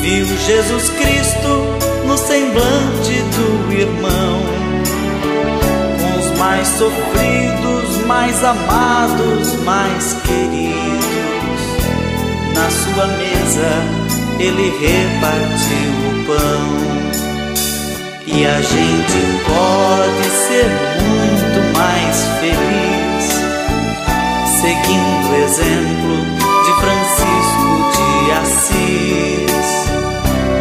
Viu 0.00 0.26
Jesus 0.26 0.90
Cristo 0.90 1.66
no 2.06 2.18
semblante 2.18 3.22
do 3.36 3.72
irmão. 3.72 4.42
Com 5.98 6.18
os 6.20 6.38
mais 6.38 6.68
sofridos 6.68 7.42
mais 8.06 8.44
amados, 8.44 9.54
mais 9.64 10.14
queridos. 10.24 11.62
Na 12.54 12.70
sua 12.70 13.06
mesa 13.06 13.70
ele 14.38 14.70
repartiu 14.78 15.92
o 16.10 16.24
pão. 16.26 17.01
E 18.34 18.46
a 18.46 18.62
gente 18.62 19.18
pode 19.44 20.24
ser 20.30 20.66
muito 21.02 21.60
mais 21.76 22.16
feliz 22.40 23.24
seguindo 24.58 25.28
o 25.28 25.36
exemplo 25.36 26.16
de 26.64 26.72
Francisco 26.80 27.70
de 27.92 28.32
Assis. 28.40 29.52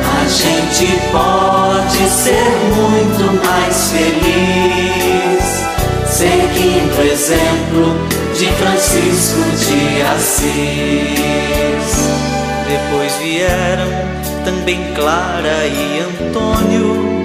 A 0.04 0.24
gente 0.28 0.86
pode 1.14 2.02
ser 2.10 2.50
muito 2.76 3.24
mais 3.46 3.92
feliz 3.92 5.44
seguindo 6.10 6.94
o 6.98 7.04
exemplo 7.04 7.96
de 8.38 8.48
Francisco 8.58 9.44
de 9.66 10.02
Assis. 10.14 10.52
Depois 12.68 13.16
vieram 13.16 13.90
também 14.44 14.94
Clara 14.94 15.66
e 15.68 16.00
Antônio 16.02 17.21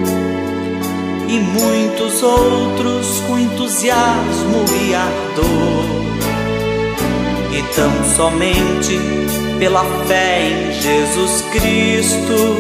e 1.29 1.39
muitos 1.39 2.23
outros 2.23 3.21
com 3.27 3.39
entusiasmo 3.39 4.65
e 4.83 4.95
ardor. 4.95 6.07
E 7.53 7.63
tão 7.75 7.93
somente 8.15 9.01
pela 9.59 9.85
fé 10.07 10.49
em 10.49 10.73
Jesus 10.73 11.43
Cristo, 11.53 12.57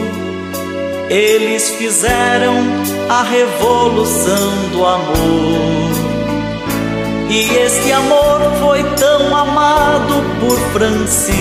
eles 1.08 1.70
fizeram 1.70 2.54
a 3.08 3.22
revolução 3.22 4.68
do 4.72 4.84
amor. 4.84 6.06
E 7.28 7.40
este 7.58 7.92
amor 7.92 8.40
foi 8.60 8.82
tão 8.94 9.36
amado 9.36 10.14
por 10.40 10.58
Francisco 10.72 11.36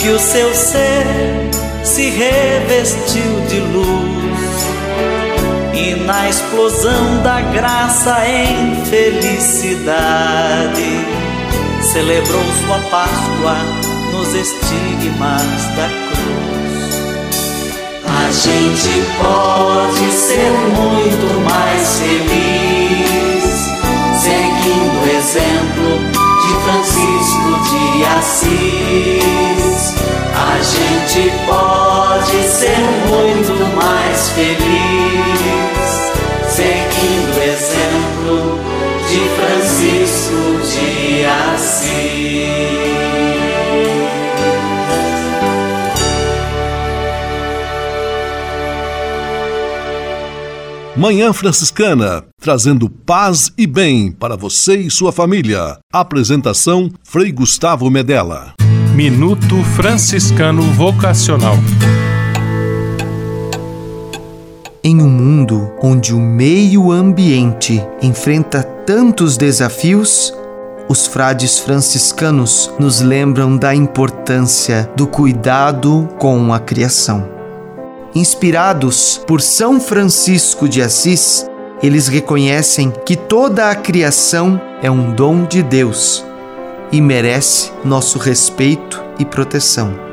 que 0.00 0.10
o 0.10 0.18
seu 0.18 0.54
ser 0.54 1.04
se 1.82 2.10
revestiu 2.10 3.40
de 3.48 3.60
luz 3.60 4.03
na 6.04 6.28
explosão 6.28 7.22
da 7.22 7.40
graça 7.40 8.28
em 8.28 8.84
felicidade 8.84 10.04
celebrou 11.80 12.44
sua 12.66 12.78
Páscoa 12.90 13.56
nos 14.12 14.34
estigmas 14.34 15.64
da 15.76 15.88
cruz. 15.88 16.94
A 18.06 18.30
gente 18.30 19.02
pode 19.18 20.12
ser 20.12 20.50
muito 20.76 21.26
mais 21.48 21.98
feliz 22.00 23.44
seguindo 24.20 24.96
o 25.00 25.06
exemplo 25.08 25.90
de 26.42 26.52
Francisco 26.64 27.50
de 27.70 27.84
Assis. 28.18 29.94
A 30.34 30.58
gente 30.62 31.22
pode 31.46 32.38
ser 32.42 32.80
muito 33.08 33.54
mais 33.76 34.20
feliz 34.30 35.83
seguindo 36.54 37.36
o 37.36 37.42
exemplo 37.42 38.60
de 39.08 39.18
Francisco 39.34 40.40
de 40.70 41.24
Assis. 41.24 42.04
Manhã 50.96 51.32
Franciscana, 51.32 52.24
trazendo 52.40 52.88
paz 52.88 53.50
e 53.58 53.66
bem 53.66 54.12
para 54.12 54.36
você 54.36 54.76
e 54.76 54.90
sua 54.92 55.10
família. 55.10 55.76
Apresentação 55.92 56.88
Frei 57.02 57.32
Gustavo 57.32 57.90
Medella. 57.90 58.54
Minuto 58.94 59.60
Franciscano 59.74 60.62
Vocacional. 60.62 61.56
Em 64.86 65.00
um 65.00 65.08
mundo 65.08 65.72
onde 65.82 66.14
o 66.14 66.20
meio 66.20 66.92
ambiente 66.92 67.82
enfrenta 68.02 68.62
tantos 68.62 69.38
desafios, 69.38 70.36
os 70.90 71.06
frades 71.06 71.58
franciscanos 71.58 72.70
nos 72.78 73.00
lembram 73.00 73.56
da 73.56 73.74
importância 73.74 74.90
do 74.94 75.06
cuidado 75.06 76.06
com 76.18 76.52
a 76.52 76.60
criação. 76.60 77.26
Inspirados 78.14 79.18
por 79.26 79.40
São 79.40 79.80
Francisco 79.80 80.68
de 80.68 80.82
Assis, 80.82 81.48
eles 81.82 82.06
reconhecem 82.06 82.92
que 83.06 83.16
toda 83.16 83.70
a 83.70 83.74
criação 83.74 84.60
é 84.82 84.90
um 84.90 85.14
dom 85.14 85.46
de 85.46 85.62
Deus 85.62 86.22
e 86.92 87.00
merece 87.00 87.72
nosso 87.82 88.18
respeito 88.18 89.02
e 89.18 89.24
proteção. 89.24 90.03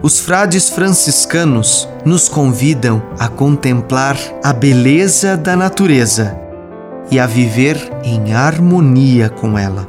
Os 0.00 0.20
frades 0.20 0.70
franciscanos 0.70 1.88
nos 2.04 2.28
convidam 2.28 3.02
a 3.18 3.26
contemplar 3.26 4.16
a 4.44 4.52
beleza 4.52 5.36
da 5.36 5.56
natureza 5.56 6.38
e 7.10 7.18
a 7.18 7.26
viver 7.26 7.76
em 8.04 8.32
harmonia 8.32 9.28
com 9.28 9.58
ela. 9.58 9.88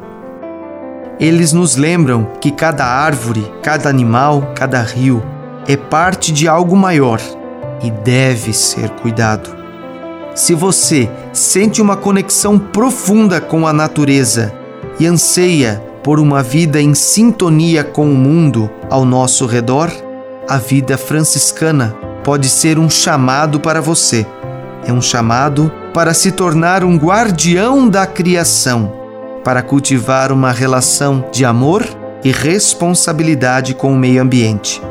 Eles 1.20 1.53
nos 1.53 1.76
lembram 1.76 2.28
que 2.41 2.49
cada 2.49 2.86
árvore, 2.86 3.53
cada 3.62 3.88
animal, 3.88 4.51
cada 4.55 4.82
rio 4.82 5.24
é 5.68 5.78
parte 5.78 6.32
de 6.32 6.47
algo 6.47 6.76
maior 6.76 7.22
e 7.84 7.91
deve 7.91 8.51
ser 8.51 8.89
cuidado. 8.89 9.55
Se 10.34 10.55
você 10.55 11.07
sente 11.32 11.84
uma 11.84 11.95
conexão 11.95 12.57
profunda 12.57 13.39
com 13.39 13.68
a 13.68 13.74
natureza 13.74 14.51
e 14.99 15.05
anseia 15.05 15.84
por 16.03 16.19
uma 16.19 16.41
vida 16.41 16.81
em 16.81 16.93
sintonia 16.93 17.83
com 17.83 18.09
o 18.09 18.15
mundo 18.15 18.69
ao 18.89 19.05
nosso 19.05 19.45
redor, 19.45 19.91
a 20.47 20.57
vida 20.57 20.97
franciscana 20.97 21.95
pode 22.23 22.49
ser 22.49 22.79
um 22.79 22.89
chamado 22.89 23.59
para 23.59 23.81
você. 23.81 24.25
É 24.85 24.93
um 24.93 25.01
chamado 25.01 25.71
para 25.93 26.13
se 26.13 26.31
tornar 26.31 26.83
um 26.83 26.97
guardião 26.97 27.89
da 27.89 28.07
criação, 28.07 28.93
para 29.43 29.61
cultivar 29.61 30.31
uma 30.31 30.51
relação 30.51 31.25
de 31.31 31.45
amor 31.45 31.85
e 32.23 32.31
responsabilidade 32.31 33.73
com 33.73 33.93
o 33.93 33.97
meio 33.97 34.21
ambiente. 34.21 34.81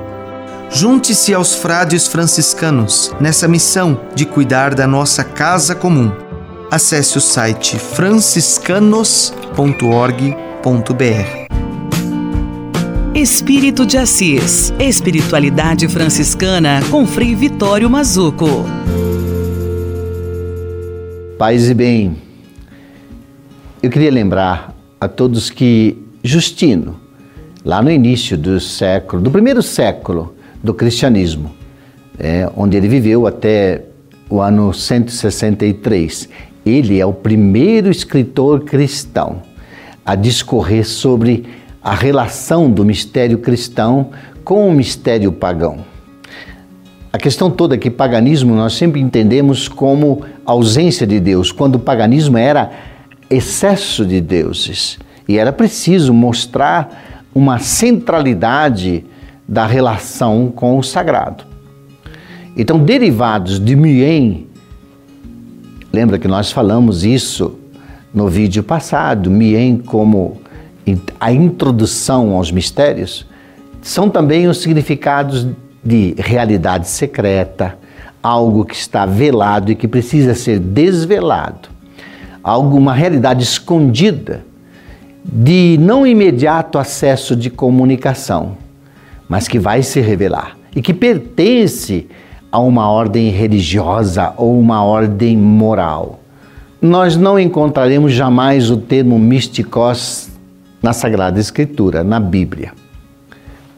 Junte-se 0.70 1.32
aos 1.32 1.54
frades 1.54 2.06
franciscanos 2.06 3.14
nessa 3.18 3.48
missão 3.48 3.98
de 4.14 4.26
cuidar 4.26 4.74
da 4.74 4.86
nossa 4.86 5.24
casa 5.24 5.74
comum. 5.74 6.12
Acesse 6.70 7.16
o 7.16 7.20
site 7.20 7.78
franciscanos.org.br. 7.78 10.47
Espírito 13.14 13.86
de 13.86 13.96
Assis. 13.96 14.74
Espiritualidade 14.80 15.86
franciscana 15.86 16.80
com 16.90 17.06
Frei 17.06 17.32
Vitório 17.36 17.88
Mazuco. 17.88 18.64
Paz 21.38 21.70
e 21.70 21.74
bem. 21.74 22.16
Eu 23.80 23.88
queria 23.88 24.10
lembrar 24.10 24.74
a 25.00 25.06
todos 25.06 25.48
que 25.48 25.96
Justino, 26.24 27.00
lá 27.64 27.80
no 27.80 27.90
início 27.90 28.36
do 28.36 28.58
século, 28.58 29.22
do 29.22 29.30
primeiro 29.30 29.62
século, 29.62 30.34
do 30.62 30.74
cristianismo, 30.74 31.54
é, 32.18 32.50
onde 32.56 32.76
ele 32.76 32.88
viveu 32.88 33.28
até 33.28 33.84
o 34.28 34.40
ano 34.40 34.74
163. 34.74 36.28
Ele 36.66 36.98
é 36.98 37.06
o 37.06 37.12
primeiro 37.12 37.90
escritor 37.90 38.64
cristão 38.64 39.47
a 40.08 40.14
discorrer 40.14 40.88
sobre 40.88 41.44
a 41.82 41.94
relação 41.94 42.70
do 42.70 42.82
mistério 42.82 43.36
cristão 43.36 44.08
com 44.42 44.66
o 44.66 44.72
mistério 44.72 45.30
pagão. 45.30 45.84
A 47.12 47.18
questão 47.18 47.50
toda 47.50 47.74
é 47.74 47.78
que 47.78 47.90
paganismo 47.90 48.54
nós 48.54 48.72
sempre 48.72 49.02
entendemos 49.02 49.68
como 49.68 50.22
ausência 50.46 51.06
de 51.06 51.20
Deus, 51.20 51.52
quando 51.52 51.74
o 51.74 51.78
paganismo 51.78 52.38
era 52.38 52.70
excesso 53.28 54.06
de 54.06 54.18
deuses. 54.18 54.98
E 55.28 55.36
era 55.36 55.52
preciso 55.52 56.14
mostrar 56.14 57.26
uma 57.34 57.58
centralidade 57.58 59.04
da 59.46 59.66
relação 59.66 60.50
com 60.50 60.78
o 60.78 60.82
sagrado. 60.82 61.44
Então, 62.56 62.78
derivados 62.78 63.60
de 63.60 63.76
Mien, 63.76 64.46
lembra 65.92 66.18
que 66.18 66.26
nós 66.26 66.50
falamos 66.50 67.04
isso 67.04 67.58
no 68.12 68.28
vídeo 68.28 68.62
passado, 68.62 69.30
Mien 69.30 69.78
como 69.78 70.40
a 71.20 71.32
introdução 71.32 72.34
aos 72.34 72.50
mistérios, 72.50 73.26
são 73.82 74.08
também 74.08 74.48
os 74.48 74.58
significados 74.58 75.46
de 75.84 76.14
realidade 76.18 76.88
secreta, 76.88 77.78
algo 78.22 78.64
que 78.64 78.74
está 78.74 79.06
velado 79.06 79.70
e 79.70 79.74
que 79.74 79.86
precisa 79.86 80.34
ser 80.34 80.58
desvelado, 80.58 81.68
algo, 82.42 82.76
uma 82.76 82.94
realidade 82.94 83.42
escondida, 83.42 84.44
de 85.24 85.76
não 85.78 86.06
imediato 86.06 86.78
acesso 86.78 87.36
de 87.36 87.50
comunicação 87.50 88.56
mas 89.28 89.46
que 89.46 89.58
vai 89.58 89.82
se 89.82 90.00
revelar 90.00 90.56
e 90.74 90.80
que 90.80 90.94
pertence 90.94 92.06
a 92.50 92.58
uma 92.58 92.90
ordem 92.90 93.28
religiosa 93.28 94.32
ou 94.36 94.58
uma 94.58 94.82
ordem 94.82 95.36
moral. 95.36 96.20
Nós 96.80 97.16
não 97.16 97.38
encontraremos 97.38 98.12
jamais 98.12 98.70
o 98.70 98.76
termo 98.76 99.18
místicos 99.18 100.28
na 100.80 100.92
Sagrada 100.92 101.40
Escritura, 101.40 102.04
na 102.04 102.20
Bíblia. 102.20 102.72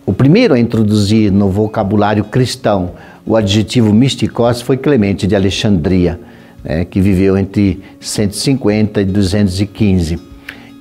O 0.05 0.13
primeiro 0.13 0.53
a 0.53 0.59
introduzir 0.59 1.33
no 1.33 1.49
vocabulário 1.49 2.25
cristão 2.25 2.91
o 3.25 3.37
adjetivo 3.37 3.93
místicos 3.93 4.61
foi 4.61 4.77
Clemente 4.77 5.27
de 5.27 5.35
Alexandria, 5.35 6.21
né, 6.65 6.85
que 6.85 7.01
viveu 7.01 7.39
entre 7.39 7.83
150 8.01 9.01
e 9.01 9.05
215. 9.05 10.19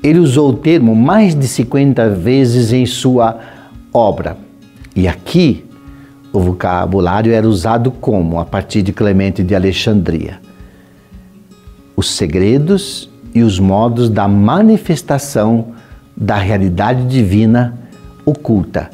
Ele 0.01 0.19
usou 0.19 0.49
o 0.49 0.53
termo 0.53 0.95
mais 0.95 1.35
de 1.35 1.47
50 1.47 2.09
vezes 2.09 2.73
em 2.73 2.85
sua 2.85 3.39
obra. 3.93 4.37
E 4.95 5.07
aqui 5.07 5.65
o 6.33 6.39
vocabulário 6.39 7.31
era 7.31 7.47
usado 7.47 7.91
como, 7.91 8.39
a 8.39 8.45
partir 8.45 8.81
de 8.81 8.91
Clemente 8.91 9.43
de 9.43 9.53
Alexandria? 9.55 10.39
Os 11.99 12.11
segredos 12.11 13.09
e 13.35 13.43
os 13.43 13.59
modos 13.59 14.09
da 14.09 14.25
manifestação 14.25 15.73
da 16.15 16.37
realidade 16.37 17.05
divina 17.09 17.77
oculta, 18.25 18.89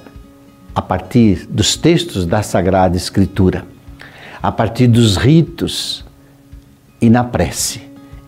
a 0.74 0.82
partir 0.82 1.46
dos 1.48 1.76
textos 1.76 2.26
da 2.26 2.42
Sagrada 2.42 2.98
Escritura, 2.98 3.64
a 4.42 4.52
partir 4.52 4.88
dos 4.88 5.18
ritos 5.18 6.04
e 7.00 7.08
na 7.08 7.24
prece. 7.24 7.84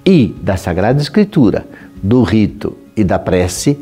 E 0.06 0.36
da 0.44 0.56
Sagrada 0.58 1.02
Escritura, 1.02 1.66
do 1.96 2.22
rito 2.22 2.78
e 2.96 3.04
da 3.04 3.18
prece, 3.18 3.80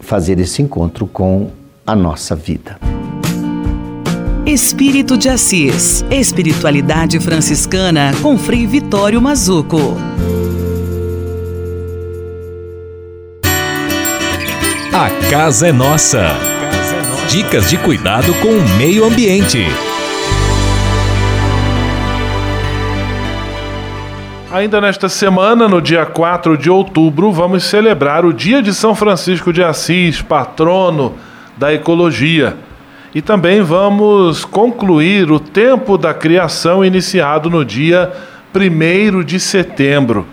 fazer 0.00 0.38
esse 0.38 0.60
encontro 0.60 1.06
com 1.06 1.50
a 1.86 1.96
nossa 1.96 2.36
vida. 2.36 2.78
Espírito 4.46 5.16
de 5.16 5.30
Assis. 5.30 6.04
Espiritualidade 6.10 7.18
franciscana 7.18 8.12
com 8.20 8.36
Frei 8.36 8.66
Vitório 8.66 9.18
Mazuco. 9.22 9.96
A 14.92 15.30
casa 15.30 15.68
é 15.68 15.72
nossa. 15.72 16.28
Dicas 17.30 17.70
de 17.70 17.78
cuidado 17.78 18.34
com 18.42 18.48
o 18.48 18.76
meio 18.76 19.06
ambiente. 19.06 19.64
Ainda 24.52 24.78
nesta 24.78 25.08
semana, 25.08 25.66
no 25.66 25.80
dia 25.80 26.04
4 26.04 26.58
de 26.58 26.68
outubro, 26.68 27.32
vamos 27.32 27.64
celebrar 27.64 28.26
o 28.26 28.32
Dia 28.32 28.62
de 28.62 28.74
São 28.74 28.94
Francisco 28.94 29.54
de 29.54 29.64
Assis, 29.64 30.20
patrono 30.20 31.14
da 31.56 31.72
ecologia. 31.72 32.58
E 33.14 33.22
também 33.22 33.62
vamos 33.62 34.44
concluir 34.44 35.30
o 35.30 35.38
tempo 35.38 35.96
da 35.96 36.12
criação 36.12 36.84
iniciado 36.84 37.48
no 37.48 37.64
dia 37.64 38.12
1 38.52 39.22
de 39.22 39.38
setembro. 39.38 40.26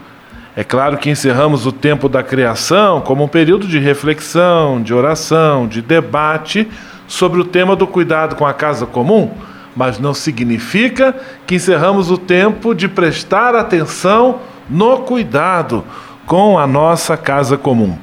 É 0.56 0.64
claro 0.64 0.98
que 0.98 1.08
encerramos 1.08 1.68
o 1.68 1.72
tempo 1.72 2.10
da 2.10 2.24
criação 2.24 3.00
como 3.00 3.24
um 3.24 3.28
período 3.28 3.68
de 3.68 3.78
reflexão, 3.78 4.82
de 4.82 4.96
oração, 4.96 5.68
de 5.68 5.80
debate 5.80 6.68
sobre 7.08 7.40
o 7.40 7.46
tema 7.46 7.76
do 7.76 7.86
cuidado 7.86 8.36
com 8.36 8.48
a 8.48 8.54
casa 8.54 8.88
comum, 8.88 9.30
mas 9.76 10.00
não 10.00 10.14
significa 10.16 11.16
que 11.46 11.56
encerramos 11.56 12.10
o 12.10 12.18
tempo 12.18 12.74
de 12.74 12.88
prestar 12.88 13.54
atenção 13.54 14.40
no 14.68 15.02
cuidado 15.02 15.84
com 16.26 16.58
a 16.58 16.66
nossa 16.66 17.16
casa 17.16 17.60
comum. 17.60 17.96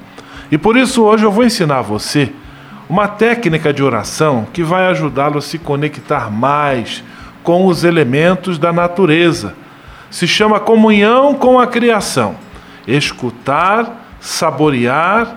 E 0.53 0.57
por 0.57 0.76
isso 0.76 1.03
hoje 1.03 1.24
eu 1.24 1.33
vou 1.33 1.45
ensinar 1.45 1.83
você 1.83 2.33
uma 2.89 3.07
técnica 3.07 3.72
de 3.72 3.82
oração 3.82 4.47
que 4.53 4.62
vai 4.62 4.86
ajudá-lo 4.86 5.39
a 5.39 5.43
se 5.43 5.59
conectar 5.59 6.30
mais 6.30 7.05
com 7.43 7.66
os 7.66 7.84
elementos 7.84 8.59
da 8.59 8.72
natureza. 8.72 9.55
Se 10.11 10.26
chama 10.26 10.59
comunhão 10.59 11.34
com 11.34 11.59
a 11.59 11.66
criação. 11.66 12.36
Escutar, 12.86 14.07
saborear 14.20 15.36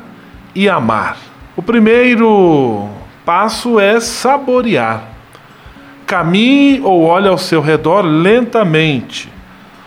e 0.56 0.70
amar. 0.70 1.18
O 1.56 1.62
primeiro 1.62 2.88
passo 3.26 3.80
é 3.80 3.99
saborear. 3.99 5.04
Caminhe 6.08 6.80
ou 6.82 7.04
olhe 7.04 7.28
ao 7.28 7.38
seu 7.38 7.62
redor 7.62 8.02
lentamente. 8.02 9.30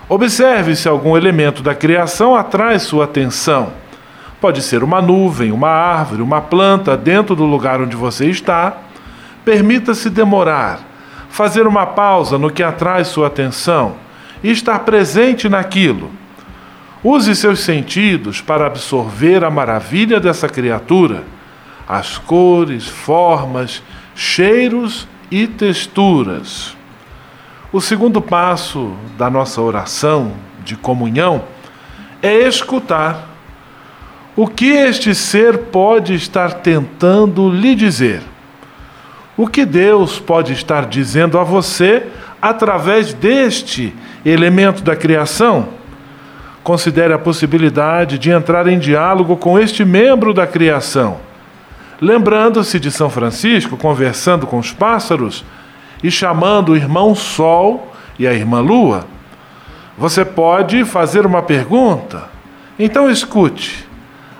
Observe 0.06 0.76
se 0.76 0.86
algum 0.86 1.16
elemento 1.16 1.62
da 1.62 1.74
criação 1.74 2.36
atrai 2.36 2.78
sua 2.78 3.04
atenção 3.04 3.83
Pode 4.44 4.60
ser 4.60 4.84
uma 4.84 5.00
nuvem, 5.00 5.50
uma 5.52 5.70
árvore, 5.70 6.20
uma 6.20 6.38
planta 6.38 6.98
dentro 6.98 7.34
do 7.34 7.46
lugar 7.46 7.80
onde 7.80 7.96
você 7.96 8.28
está. 8.28 8.76
Permita-se 9.42 10.10
demorar, 10.10 10.80
fazer 11.30 11.66
uma 11.66 11.86
pausa 11.86 12.36
no 12.36 12.50
que 12.50 12.62
atrai 12.62 13.06
sua 13.06 13.28
atenção 13.28 13.94
e 14.42 14.50
estar 14.50 14.80
presente 14.80 15.48
naquilo. 15.48 16.10
Use 17.02 17.34
seus 17.34 17.60
sentidos 17.60 18.42
para 18.42 18.66
absorver 18.66 19.42
a 19.42 19.50
maravilha 19.50 20.20
dessa 20.20 20.46
criatura, 20.46 21.24
as 21.88 22.18
cores, 22.18 22.86
formas, 22.86 23.82
cheiros 24.14 25.08
e 25.30 25.46
texturas. 25.46 26.76
O 27.72 27.80
segundo 27.80 28.20
passo 28.20 28.92
da 29.16 29.30
nossa 29.30 29.62
oração 29.62 30.32
de 30.62 30.76
comunhão 30.76 31.44
é 32.20 32.46
escutar 32.46 33.32
o 34.36 34.48
que 34.48 34.66
este 34.66 35.14
ser 35.14 35.58
pode 35.58 36.14
estar 36.14 36.54
tentando 36.54 37.48
lhe 37.48 37.74
dizer? 37.74 38.20
O 39.36 39.46
que 39.46 39.64
Deus 39.64 40.18
pode 40.18 40.52
estar 40.52 40.86
dizendo 40.86 41.38
a 41.38 41.44
você 41.44 42.06
através 42.42 43.14
deste 43.14 43.94
elemento 44.24 44.82
da 44.82 44.96
criação? 44.96 45.68
Considere 46.64 47.12
a 47.12 47.18
possibilidade 47.18 48.18
de 48.18 48.30
entrar 48.30 48.66
em 48.66 48.78
diálogo 48.78 49.36
com 49.36 49.58
este 49.58 49.84
membro 49.84 50.34
da 50.34 50.46
criação. 50.46 51.18
Lembrando-se 52.00 52.80
de 52.80 52.90
São 52.90 53.08
Francisco 53.08 53.76
conversando 53.76 54.46
com 54.48 54.58
os 54.58 54.72
pássaros 54.72 55.44
e 56.02 56.10
chamando 56.10 56.72
o 56.72 56.76
irmão 56.76 57.14
Sol 57.14 57.92
e 58.18 58.26
a 58.26 58.32
irmã 58.32 58.60
Lua. 58.60 59.06
Você 59.96 60.24
pode 60.24 60.84
fazer 60.84 61.24
uma 61.24 61.42
pergunta. 61.42 62.24
Então 62.76 63.08
escute 63.08 63.93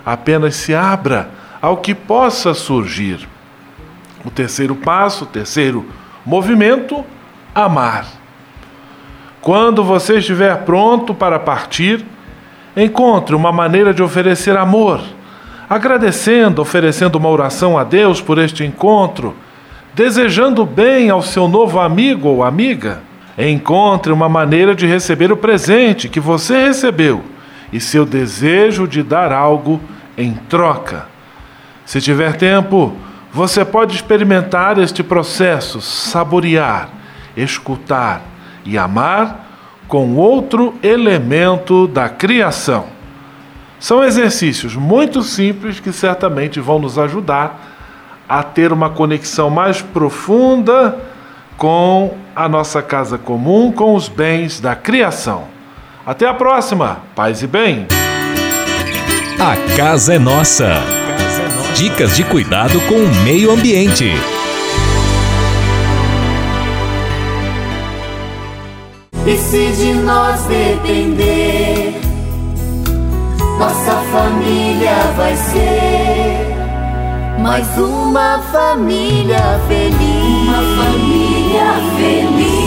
apenas 0.05 0.55
se 0.55 0.75
abra 0.75 1.29
ao 1.61 1.77
que 1.77 1.95
possa 1.95 2.53
surgir. 2.53 3.27
O 4.23 4.29
terceiro 4.29 4.75
passo, 4.75 5.23
o 5.23 5.27
terceiro 5.27 5.85
movimento, 6.25 7.03
amar. 7.53 8.05
Quando 9.41 9.83
você 9.83 10.17
estiver 10.17 10.55
pronto 10.63 11.13
para 11.13 11.39
partir, 11.39 12.05
encontre 12.75 13.35
uma 13.35 13.51
maneira 13.51 13.93
de 13.93 14.03
oferecer 14.03 14.57
amor, 14.57 15.01
agradecendo, 15.69 16.61
oferecendo 16.61 17.17
uma 17.17 17.29
oração 17.29 17.77
a 17.77 17.83
Deus 17.83 18.19
por 18.19 18.37
este 18.37 18.63
encontro, 18.63 19.35
desejando 19.93 20.65
bem 20.65 21.09
ao 21.09 21.21
seu 21.21 21.47
novo 21.47 21.79
amigo 21.79 22.27
ou 22.27 22.43
amiga. 22.43 23.01
Encontre 23.37 24.11
uma 24.11 24.29
maneira 24.29 24.73
de 24.73 24.85
receber 24.85 25.31
o 25.31 25.37
presente 25.37 26.09
que 26.09 26.19
você 26.19 26.67
recebeu 26.67 27.23
e 27.71 27.79
seu 27.79 28.05
desejo 28.05 28.87
de 28.87 29.03
dar 29.03 29.31
algo 29.31 29.79
em 30.17 30.33
troca. 30.33 31.07
Se 31.85 32.01
tiver 32.01 32.35
tempo, 32.35 32.95
você 33.31 33.65
pode 33.65 33.95
experimentar 33.95 34.79
este 34.79 35.03
processo, 35.03 35.81
saborear, 35.81 36.89
escutar 37.35 38.21
e 38.63 38.77
amar 38.77 39.45
com 39.87 40.15
outro 40.15 40.73
elemento 40.81 41.87
da 41.87 42.09
criação. 42.09 42.85
São 43.79 44.03
exercícios 44.03 44.75
muito 44.75 45.21
simples 45.21 45.79
que 45.79 45.91
certamente 45.91 46.59
vão 46.59 46.79
nos 46.79 46.97
ajudar 46.97 47.73
a 48.27 48.41
ter 48.41 48.73
uma 48.73 48.89
conexão 48.89 49.49
mais 49.49 49.81
profunda 49.81 50.97
com 51.57 52.15
a 52.35 52.49
nossa 52.49 52.81
casa 52.81 53.17
comum, 53.17 53.71
com 53.71 53.93
os 53.93 54.09
bens 54.09 54.59
da 54.59 54.75
criação. 54.75 55.43
Até 56.05 56.27
a 56.27 56.33
próxima. 56.33 56.99
Paz 57.15 57.41
e 57.43 57.47
bem. 57.47 57.87
A 59.39 59.55
casa 59.75 60.15
é 60.15 60.19
nossa. 60.19 60.81
Dicas 61.75 62.15
de 62.15 62.23
cuidado 62.23 62.79
com 62.81 62.95
o 62.95 63.15
meio 63.23 63.51
ambiente. 63.51 64.13
E 69.27 69.37
se 69.37 69.71
de 69.73 69.93
nós 69.93 70.41
depender, 70.43 71.99
nossa 73.59 73.91
família 74.11 74.95
vai 75.17 75.35
ser 75.35 76.55
mais 77.39 77.77
uma 77.77 78.41
família 78.51 79.59
feliz. 79.67 80.47
Uma 80.47 80.83
família. 80.83 81.14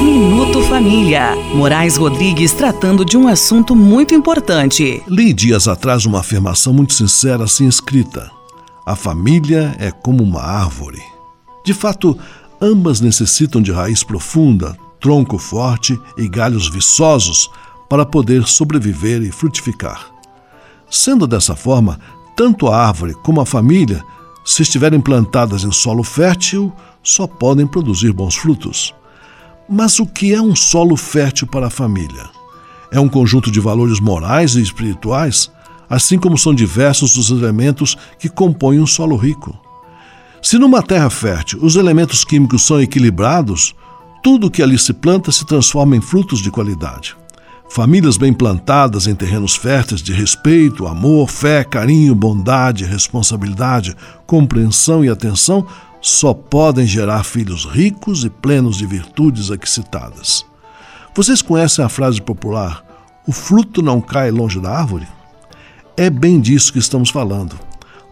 Minuto 0.02 0.62
Família. 0.62 1.36
Moraes 1.54 1.96
Rodrigues 1.96 2.52
tratando 2.52 3.04
de 3.04 3.16
um 3.16 3.28
assunto 3.28 3.76
muito 3.76 4.14
importante. 4.14 5.02
Li 5.06 5.32
dias 5.32 5.68
atrás 5.68 6.06
uma 6.06 6.20
afirmação 6.20 6.72
muito 6.72 6.94
sincera 6.94 7.44
assim 7.44 7.66
escrita: 7.66 8.30
A 8.86 8.96
família 8.96 9.76
é 9.78 9.90
como 9.90 10.22
uma 10.22 10.42
árvore. 10.42 11.02
De 11.64 11.74
fato, 11.74 12.18
ambas 12.60 13.00
necessitam 13.00 13.60
de 13.60 13.72
raiz 13.72 14.02
profunda, 14.02 14.76
tronco 15.00 15.38
forte 15.38 15.98
e 16.16 16.28
galhos 16.28 16.68
viçosos 16.68 17.50
para 17.88 18.06
poder 18.06 18.46
sobreviver 18.46 19.22
e 19.22 19.30
frutificar. 19.30 20.10
Sendo 20.90 21.26
dessa 21.26 21.54
forma, 21.54 21.98
tanto 22.34 22.68
a 22.68 22.76
árvore 22.76 23.14
como 23.22 23.40
a 23.40 23.46
família, 23.46 24.02
se 24.44 24.62
estiverem 24.62 25.00
plantadas 25.00 25.64
em 25.64 25.70
solo 25.70 26.02
fértil, 26.02 26.72
só 27.02 27.26
podem 27.26 27.66
produzir 27.66 28.12
bons 28.12 28.34
frutos. 28.34 28.94
Mas 29.68 29.98
o 29.98 30.06
que 30.06 30.32
é 30.32 30.40
um 30.40 30.56
solo 30.56 30.96
fértil 30.96 31.46
para 31.46 31.66
a 31.66 31.70
família? 31.70 32.28
É 32.90 32.98
um 32.98 33.08
conjunto 33.08 33.50
de 33.50 33.60
valores 33.60 34.00
morais 34.00 34.54
e 34.54 34.62
espirituais, 34.62 35.50
assim 35.88 36.18
como 36.18 36.38
são 36.38 36.54
diversos 36.54 37.16
os 37.16 37.30
elementos 37.30 37.96
que 38.18 38.28
compõem 38.28 38.80
um 38.80 38.86
solo 38.86 39.16
rico. 39.16 39.58
Se 40.42 40.58
numa 40.58 40.82
terra 40.82 41.10
fértil 41.10 41.58
os 41.62 41.76
elementos 41.76 42.24
químicos 42.24 42.62
são 42.62 42.80
equilibrados, 42.80 43.74
tudo 44.22 44.50
que 44.50 44.62
ali 44.62 44.78
se 44.78 44.92
planta 44.92 45.30
se 45.30 45.44
transforma 45.44 45.96
em 45.96 46.00
frutos 46.00 46.40
de 46.40 46.50
qualidade. 46.50 47.16
Famílias 47.70 48.16
bem 48.16 48.32
plantadas 48.32 49.06
em 49.06 49.14
terrenos 49.14 49.54
férteis 49.54 50.02
de 50.02 50.12
respeito, 50.12 50.86
amor, 50.86 51.28
fé, 51.28 51.62
carinho, 51.62 52.14
bondade, 52.14 52.84
responsabilidade, 52.84 53.94
compreensão 54.26 55.04
e 55.04 55.08
atenção 55.08 55.66
só 56.00 56.32
podem 56.32 56.86
gerar 56.86 57.24
filhos 57.24 57.66
ricos 57.66 58.24
e 58.24 58.30
plenos 58.30 58.78
de 58.78 58.86
virtudes 58.86 59.50
aqui 59.50 59.68
citadas. 59.68 60.46
Vocês 61.14 61.42
conhecem 61.42 61.84
a 61.84 61.88
frase 61.88 62.22
popular: 62.22 62.82
o 63.26 63.32
fruto 63.32 63.82
não 63.82 64.00
cai 64.00 64.30
longe 64.30 64.60
da 64.60 64.70
árvore? 64.70 65.06
É 65.96 66.08
bem 66.08 66.40
disso 66.40 66.72
que 66.72 66.78
estamos 66.78 67.10
falando. 67.10 67.58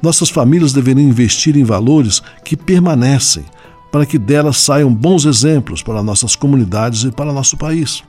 Nossas 0.02 0.28
famílias 0.28 0.72
deveriam 0.72 1.08
investir 1.08 1.56
em 1.56 1.64
valores 1.64 2.22
que 2.44 2.56
permanecem, 2.56 3.44
para 3.90 4.04
que 4.04 4.18
delas 4.18 4.58
saiam 4.58 4.92
bons 4.92 5.24
exemplos 5.24 5.82
para 5.82 6.02
nossas 6.02 6.36
comunidades 6.36 7.04
e 7.04 7.10
para 7.10 7.32
nosso 7.32 7.56
país. 7.56 8.02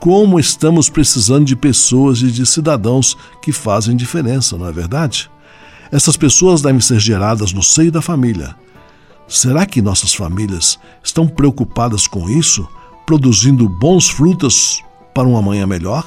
Como 0.00 0.38
estamos 0.38 0.88
precisando 0.88 1.44
de 1.44 1.56
pessoas 1.56 2.20
e 2.22 2.30
de 2.30 2.46
cidadãos 2.46 3.16
que 3.42 3.50
fazem 3.50 3.96
diferença, 3.96 4.56
não 4.56 4.68
é 4.68 4.72
verdade? 4.72 5.28
Essas 5.90 6.16
pessoas 6.16 6.62
devem 6.62 6.80
ser 6.80 7.00
geradas 7.00 7.52
no 7.52 7.62
seio 7.62 7.90
da 7.90 8.00
família. 8.00 8.54
Será 9.26 9.66
que 9.66 9.82
nossas 9.82 10.14
famílias 10.14 10.78
estão 11.02 11.26
preocupadas 11.26 12.06
com 12.06 12.30
isso, 12.30 12.66
produzindo 13.04 13.68
bons 13.68 14.08
frutos 14.08 14.82
para 15.12 15.26
um 15.26 15.36
amanhã 15.36 15.66
melhor? 15.66 16.04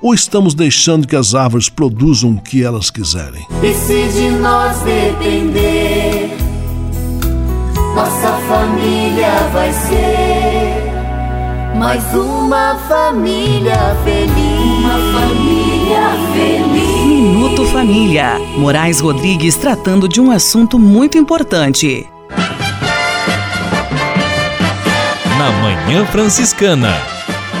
Ou 0.00 0.14
estamos 0.14 0.54
deixando 0.54 1.06
que 1.06 1.16
as 1.16 1.34
árvores 1.34 1.68
produzam 1.68 2.30
o 2.30 2.40
que 2.40 2.64
elas 2.64 2.90
quiserem? 2.90 3.46
E 3.62 3.74
se 3.74 4.08
de 4.08 4.30
nós 4.38 4.78
depender, 4.78 6.30
nossa 7.94 8.38
família 8.48 9.48
vai 9.52 9.72
ser 9.72 10.27
mais 11.78 12.02
uma 12.12 12.76
família 12.88 13.96
feliz. 14.02 14.34
Uma 14.34 15.20
família 15.20 16.10
feliz. 16.32 17.06
Minuto 17.06 17.64
Família. 17.66 18.38
Moraes 18.56 18.98
Rodrigues 18.98 19.54
tratando 19.54 20.08
de 20.08 20.20
um 20.20 20.32
assunto 20.32 20.76
muito 20.76 21.16
importante. 21.16 22.08
Na 25.38 25.50
Manhã 25.62 26.04
Franciscana. 26.06 26.92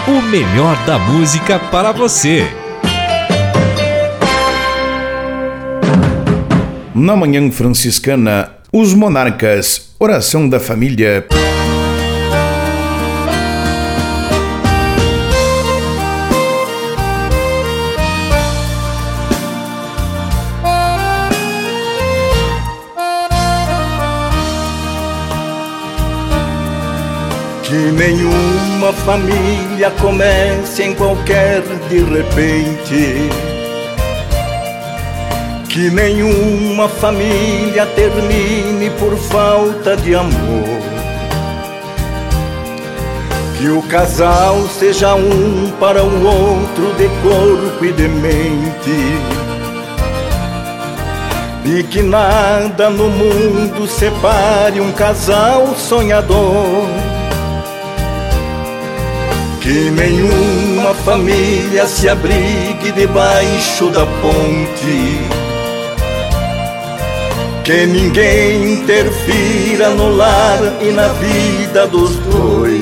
O 0.08 0.20
melhor 0.22 0.76
da 0.84 0.98
música 0.98 1.60
para 1.60 1.92
você. 1.92 2.50
Na 6.92 7.14
Manhã 7.14 7.48
Franciscana, 7.52 8.50
os 8.72 8.92
monarcas, 8.92 9.94
oração 10.00 10.48
da 10.48 10.58
família. 10.58 11.24
Que 27.68 27.92
nenhuma 27.92 28.94
família 28.94 29.90
comece 30.00 30.84
em 30.84 30.94
qualquer 30.94 31.60
de 31.90 31.98
repente. 31.98 33.28
Que 35.68 35.90
nenhuma 35.90 36.88
família 36.88 37.84
termine 37.94 38.88
por 38.98 39.14
falta 39.18 39.94
de 39.98 40.14
amor. 40.14 40.80
Que 43.58 43.68
o 43.68 43.82
casal 43.82 44.66
seja 44.68 45.14
um 45.14 45.70
para 45.78 46.02
o 46.02 46.24
outro 46.24 46.94
de 46.94 47.06
corpo 47.20 47.84
e 47.84 47.92
de 47.92 48.08
mente. 48.08 48.96
E 51.66 51.82
que 51.82 52.00
nada 52.00 52.88
no 52.88 53.10
mundo 53.10 53.86
separe 53.86 54.80
um 54.80 54.90
casal 54.90 55.74
sonhador. 55.76 57.17
Que 59.68 59.90
nenhuma 59.90 60.94
família 60.94 61.86
se 61.86 62.08
abrigue 62.08 62.90
debaixo 62.90 63.90
da 63.90 64.06
ponte. 64.06 65.20
Que 67.64 67.84
ninguém 67.84 68.72
interfira 68.72 69.90
no 69.90 70.08
lar 70.08 70.58
e 70.80 70.90
na 70.90 71.08
vida 71.08 71.86
dos 71.86 72.16
dois. 72.16 72.80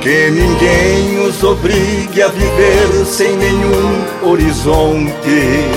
Que 0.00 0.28
ninguém 0.28 1.24
os 1.24 1.40
obrigue 1.44 2.20
a 2.20 2.26
viver 2.26 3.06
sem 3.06 3.36
nenhum 3.36 4.28
horizonte. 4.28 5.70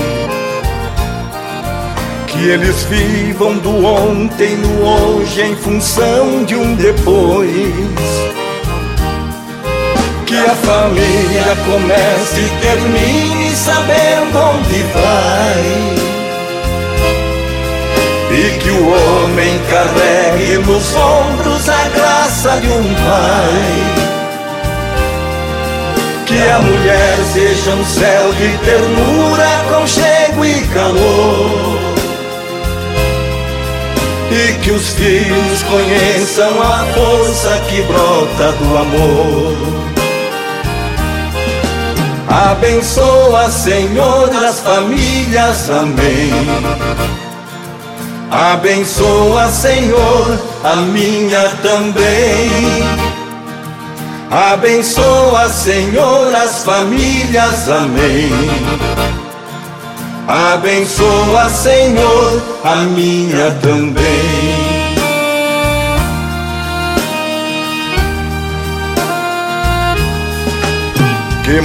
Que 2.26 2.48
eles 2.48 2.82
vivam 2.82 3.58
do 3.58 3.86
ontem 3.86 4.56
no 4.56 4.84
hoje 4.88 5.40
em 5.40 5.54
função 5.54 6.42
de 6.44 6.56
um 6.56 6.74
depois. 6.74 8.23
Que 10.34 10.40
a 10.40 10.54
família 10.56 11.56
comece 11.64 12.40
e 12.40 12.48
termine 12.60 13.54
sabendo 13.54 14.36
onde 14.36 14.82
vai. 14.92 15.94
E 18.32 18.58
que 18.58 18.70
o 18.70 18.88
homem 18.88 19.60
carregue 19.70 20.58
nos 20.58 20.92
ombros 20.96 21.68
a 21.68 21.88
graça 21.90 22.60
de 22.60 22.66
um 22.66 22.82
pai. 22.82 23.84
Que 26.26 26.50
a 26.50 26.58
mulher 26.58 27.16
seja 27.32 27.70
um 27.70 27.84
céu 27.84 28.32
de 28.32 28.58
ternura, 28.64 29.64
conchego 29.68 30.44
e 30.44 30.66
calor. 30.74 31.78
E 34.32 34.52
que 34.64 34.72
os 34.72 34.94
filhos 34.94 35.62
conheçam 35.62 36.60
a 36.60 36.84
força 36.92 37.56
que 37.68 37.82
brota 37.82 38.50
do 38.50 38.76
amor. 38.78 39.83
Abençoa, 42.34 43.48
Senhor, 43.48 44.28
as 44.44 44.58
famílias, 44.58 45.70
amém. 45.70 46.32
Abençoa, 48.28 49.48
Senhor, 49.52 50.38
a 50.64 50.74
minha 50.74 51.48
também. 51.62 52.82
Abençoa, 54.32 55.48
Senhor, 55.48 56.34
as 56.34 56.64
famílias, 56.64 57.68
amém. 57.68 58.32
Abençoa, 60.26 61.48
Senhor, 61.50 62.42
a 62.64 62.74
minha 62.76 63.52
também. 63.62 64.74
Que 71.44 71.60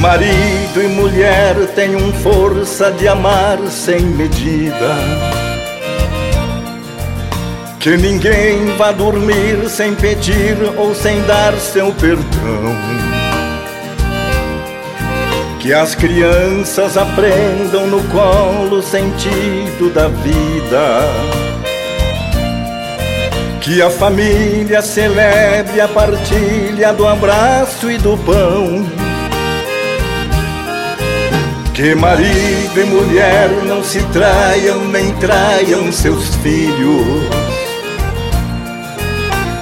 marido 0.70 0.84
e 0.84 0.88
mulher 0.88 1.55
tenham 1.74 2.13
força 2.13 2.91
de 2.91 3.07
amar 3.07 3.57
sem 3.70 4.01
medida. 4.01 4.95
Que 7.80 7.97
ninguém 7.97 8.65
vá 8.78 8.91
dormir 8.91 9.67
sem 9.70 9.95
pedir 9.95 10.57
ou 10.78 10.93
sem 10.93 11.22
dar 11.24 11.53
seu 11.57 11.91
perdão. 11.93 12.76
Que 15.59 15.74
as 15.74 15.95
crianças 15.95 16.97
aprendam 16.97 17.88
no 17.88 18.03
colo 18.05 18.78
o 18.78 18.84
sentido 18.84 19.91
da 19.93 20.07
vida. 20.07 21.01
Que 23.61 23.82
a 23.82 23.89
família 23.89 24.82
celebre 24.82 25.80
a 25.80 25.88
partilha 25.88 26.93
do 26.93 27.07
abraço 27.07 27.89
e 27.89 27.97
do 27.97 28.17
pão. 28.17 29.09
Que 31.80 31.95
marido 31.95 32.77
e 32.77 32.84
mulher 32.84 33.49
não 33.63 33.82
se 33.82 34.03
traiam 34.07 34.84
nem 34.89 35.13
traiam 35.13 35.89
seus 35.93 36.36
filhos. 36.36 37.05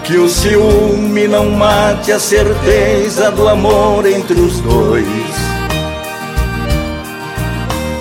Que 0.03 0.17
o 0.17 0.27
ciúme 0.27 1.27
não 1.27 1.51
mate 1.51 2.11
a 2.11 2.19
certeza 2.19 3.29
do 3.29 3.47
amor 3.47 4.07
entre 4.07 4.33
os 4.33 4.59
dois. 4.61 5.05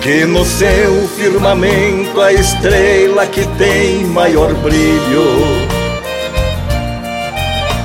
Que 0.01 0.25
no 0.25 0.43
seu 0.43 1.07
firmamento 1.09 2.19
a 2.19 2.33
estrela 2.33 3.27
que 3.27 3.45
tem 3.59 4.03
maior 4.05 4.51
brilho 4.55 5.67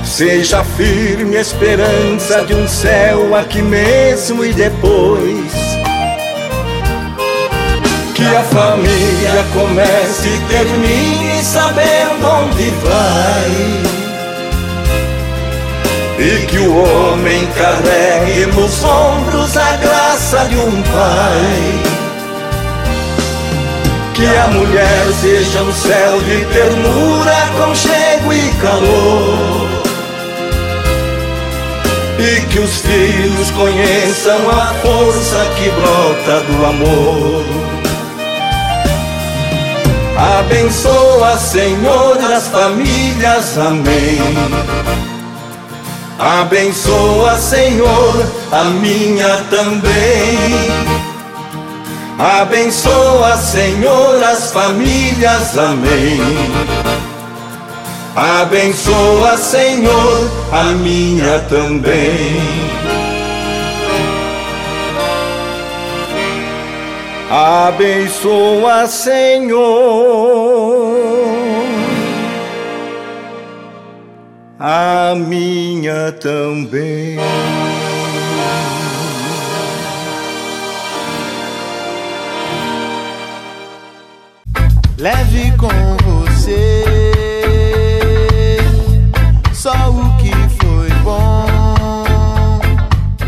Seja 0.03 0.65
firme 0.65 1.37
a 1.37 1.43
esperança 1.43 2.43
de 2.47 2.55
um 2.55 2.67
céu 2.67 3.37
aqui 3.37 3.61
mesmo 3.61 4.43
e 4.43 4.55
depois. 4.55 5.62
Que 8.15 8.25
a 8.25 8.43
família 8.43 9.45
comece 9.55 10.29
e 10.29 10.41
termine 10.49 11.43
sabendo 11.43 12.27
onde 12.27 12.71
vai. 12.83 13.83
E 16.19 16.47
que 16.47 16.59
o 16.59 16.77
homem 16.77 17.47
carregue 17.57 18.47
nos 18.47 18.85
ombros 18.85 19.57
a 19.57 19.77
graça 19.77 20.45
de 20.49 20.57
um 20.57 20.83
pai. 20.83 21.83
Que 24.15 24.27
a 24.27 24.49
mulher 24.49 25.07
seja 25.21 25.63
um 25.63 25.73
céu 25.73 26.21
de 26.21 26.45
ternura, 26.53 27.35
conchego 27.59 28.33
e 28.33 28.51
calor 28.61 29.83
e 32.19 32.41
que 32.47 32.61
os 32.61 32.77
filhos 32.83 33.51
conheçam 33.51 34.49
a 34.49 34.75
força 34.75 35.45
que 35.57 35.69
brota 35.71 36.41
do 36.41 36.67
amor. 36.67 37.62
Abençoa, 40.23 41.37
Senhor, 41.37 42.17
as 42.33 42.47
famílias, 42.47 43.59
amém. 43.59 44.21
Abençoa, 46.17 47.37
Senhor, 47.37 48.27
a 48.53 48.65
minha 48.67 49.39
também. 49.51 50.39
Abençoa, 52.21 53.37
Senhor, 53.37 54.23
as 54.23 54.53
famílias, 54.53 55.59
amém. 55.59 56.21
Abençoa, 58.15 59.37
Senhor, 59.37 60.31
a 60.53 60.63
minha 60.75 61.41
também. 61.49 62.72
Abençoa, 67.35 68.87
Senhor, 68.87 69.57
a 74.61 75.15
minha 75.17 76.13
também. 76.13 77.17
Leve 84.99 85.57
com 85.57 86.02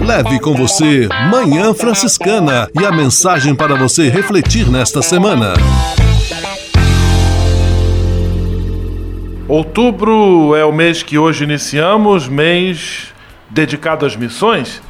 Leve 0.05 0.39
com 0.39 0.55
você 0.55 1.09
Manhã 1.31 1.73
Franciscana 1.73 2.69
e 2.79 2.85
a 2.85 2.93
mensagem 2.93 3.55
para 3.55 3.75
você 3.75 4.11
refletir 4.11 4.71
nesta 4.71 5.01
semana. 5.01 5.55
Outubro 9.49 10.55
é 10.55 10.65
o 10.65 10.73
mês 10.73 11.03
que 11.03 11.17
hoje 11.17 11.45
iniciamos, 11.45 12.29
mês 12.29 13.15
dedicado 13.49 14.05
às 14.05 14.15
missões. 14.15 14.83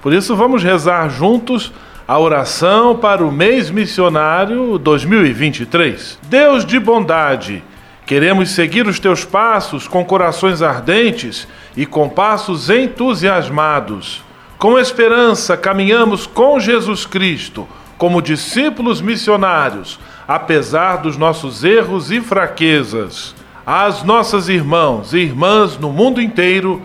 Por 0.00 0.12
isso, 0.12 0.34
vamos 0.34 0.62
rezar 0.62 1.08
juntos 1.10 1.70
a 2.08 2.18
oração 2.18 2.96
para 2.96 3.22
o 3.22 3.30
mês 3.30 3.70
missionário 3.70 4.78
2023. 4.78 6.18
Deus 6.28 6.64
de 6.64 6.80
bondade 6.80 7.62
Queremos 8.04 8.50
seguir 8.50 8.86
os 8.86 8.98
teus 8.98 9.24
passos 9.24 9.86
com 9.86 10.04
corações 10.04 10.60
ardentes 10.60 11.46
e 11.76 11.86
com 11.86 12.08
passos 12.08 12.68
entusiasmados. 12.68 14.22
Com 14.62 14.78
esperança, 14.78 15.56
caminhamos 15.56 16.24
com 16.24 16.60
Jesus 16.60 17.04
Cristo, 17.04 17.66
como 17.98 18.22
discípulos 18.22 19.00
missionários, 19.00 19.98
apesar 20.28 20.98
dos 20.98 21.16
nossos 21.16 21.64
erros 21.64 22.12
e 22.12 22.20
fraquezas. 22.20 23.34
Às 23.66 24.04
nossas 24.04 24.48
irmãos 24.48 25.12
e 25.14 25.18
irmãs 25.18 25.76
no 25.76 25.90
mundo 25.90 26.22
inteiro, 26.22 26.80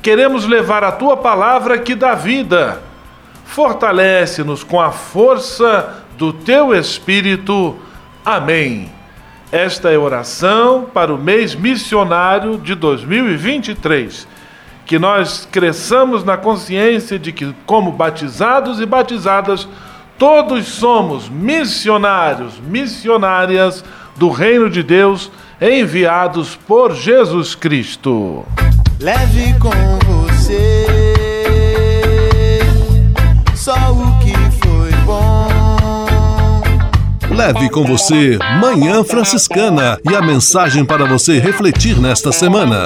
queremos 0.00 0.46
levar 0.46 0.84
a 0.84 0.92
tua 0.92 1.16
palavra 1.16 1.78
que 1.78 1.96
dá 1.96 2.14
vida. 2.14 2.80
Fortalece-nos 3.44 4.62
com 4.62 4.80
a 4.80 4.92
força 4.92 6.04
do 6.16 6.32
teu 6.32 6.72
Espírito. 6.72 7.74
Amém. 8.24 8.88
Esta 9.50 9.90
é 9.90 9.98
oração 9.98 10.86
para 10.94 11.12
o 11.12 11.18
mês 11.18 11.56
missionário 11.56 12.56
de 12.56 12.76
2023. 12.76 14.28
Que 14.86 14.98
nós 14.98 15.46
cresçamos 15.50 16.24
na 16.24 16.38
consciência 16.38 17.18
de 17.18 17.32
que, 17.32 17.54
como 17.66 17.92
batizados 17.92 18.80
e 18.80 18.86
batizadas, 18.86 19.68
todos 20.16 20.66
somos 20.66 21.28
missionários, 21.28 22.58
missionárias 22.60 23.84
do 24.16 24.30
Reino 24.30 24.70
de 24.70 24.82
Deus, 24.82 25.30
enviados 25.60 26.56
por 26.66 26.94
Jesus 26.94 27.54
Cristo. 27.54 28.46
Leve 29.00 29.54
com 29.58 29.70
você 30.06 30.86
só 33.54 33.74
o 33.92 34.18
que 34.20 34.36
Leve 37.36 37.68
com 37.68 37.84
você 37.84 38.38
Manhã 38.58 39.04
Franciscana 39.04 39.98
e 40.10 40.14
a 40.14 40.22
mensagem 40.22 40.86
para 40.86 41.04
você 41.04 41.38
refletir 41.38 42.00
nesta 42.00 42.32
semana. 42.32 42.84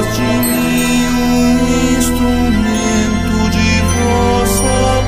Faz 0.00 0.16
de 0.16 0.22
mim 0.22 1.06
um 1.08 1.98
instrumento 1.98 3.50
de 3.50 3.82
vossa 3.94 5.04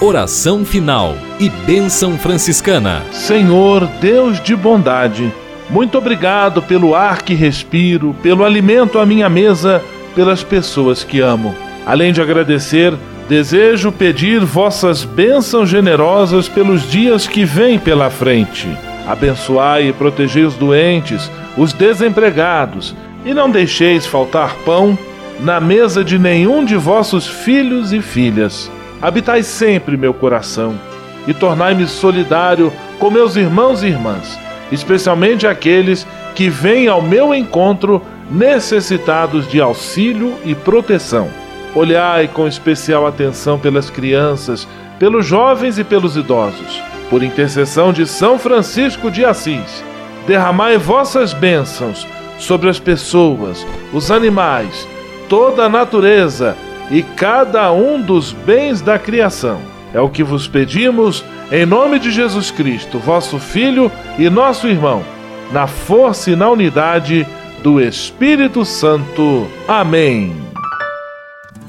Oração 0.00 0.64
final 0.64 1.14
e 1.38 1.48
bênção 1.48 2.18
franciscana. 2.18 3.02
Senhor, 3.12 3.86
Deus 4.00 4.40
de 4.40 4.56
bondade 4.56 5.32
muito 5.70 5.96
obrigado 5.96 6.60
pelo 6.60 6.94
ar 6.94 7.22
que 7.22 7.32
respiro, 7.32 8.14
pelo 8.22 8.44
alimento 8.44 8.98
à 8.98 9.06
minha 9.06 9.30
mesa, 9.30 9.82
pelas 10.14 10.42
pessoas 10.42 11.02
que 11.02 11.18
amo. 11.18 11.54
Além 11.86 12.12
de 12.12 12.20
agradecer, 12.20 12.92
desejo 13.26 13.90
pedir 13.90 14.44
vossas 14.44 15.02
bênçãos 15.02 15.70
generosas 15.70 16.46
pelos 16.46 16.90
dias 16.90 17.26
que 17.26 17.46
vêm 17.46 17.78
pela 17.78 18.10
frente. 18.10 18.68
Abençoai 19.06 19.88
e 19.88 19.92
protegei 19.92 20.44
os 20.44 20.54
doentes, 20.54 21.30
os 21.56 21.72
desempregados, 21.72 22.94
e 23.24 23.34
não 23.34 23.50
deixeis 23.50 24.06
faltar 24.06 24.54
pão 24.64 24.96
na 25.40 25.60
mesa 25.60 26.04
de 26.04 26.18
nenhum 26.18 26.64
de 26.64 26.76
vossos 26.76 27.26
filhos 27.26 27.92
e 27.92 28.00
filhas. 28.00 28.70
Habitai 29.00 29.42
sempre 29.42 29.96
meu 29.96 30.14
coração 30.14 30.78
e 31.26 31.34
tornai-me 31.34 31.86
solidário 31.86 32.72
com 32.98 33.10
meus 33.10 33.36
irmãos 33.36 33.82
e 33.82 33.86
irmãs 33.86 34.38
especialmente 34.72 35.46
aqueles 35.46 36.06
que 36.34 36.48
vêm 36.48 36.88
ao 36.88 37.02
meu 37.02 37.34
encontro 37.34 38.00
necessitados 38.30 39.46
de 39.46 39.60
auxílio 39.60 40.34
e 40.44 40.54
proteção. 40.54 41.28
Olhai 41.74 42.26
com 42.26 42.48
especial 42.48 43.06
atenção 43.06 43.58
pelas 43.58 43.90
crianças, 43.90 44.66
pelos 44.98 45.26
jovens 45.26 45.78
e 45.78 45.84
pelos 45.84 46.16
idosos. 46.16 46.82
Por 47.10 47.22
intercessão 47.22 47.92
de 47.92 48.06
São 48.06 48.38
Francisco 48.38 49.10
de 49.10 49.24
Assis, 49.24 49.84
derramai 50.26 50.78
vossas 50.78 51.32
bênçãos 51.32 52.06
sobre 52.38 52.68
as 52.68 52.78
pessoas, 52.78 53.66
os 53.92 54.10
animais, 54.10 54.86
toda 55.28 55.64
a 55.64 55.68
natureza 55.68 56.56
e 56.90 57.02
cada 57.02 57.72
um 57.72 58.00
dos 58.00 58.32
bens 58.32 58.80
da 58.80 58.98
criação. 58.98 59.60
É 59.94 60.00
o 60.00 60.08
que 60.08 60.22
vos 60.22 60.48
pedimos 60.48 61.24
em 61.50 61.66
nome 61.66 61.98
de 61.98 62.10
Jesus 62.10 62.50
Cristo, 62.50 62.98
vosso 62.98 63.38
Filho 63.38 63.92
e 64.18 64.28
nosso 64.30 64.66
irmão, 64.66 65.04
na 65.52 65.66
força 65.66 66.30
e 66.30 66.36
na 66.36 66.48
unidade 66.48 67.26
do 67.62 67.80
Espírito 67.80 68.64
Santo. 68.64 69.46
Amém. 69.68 70.34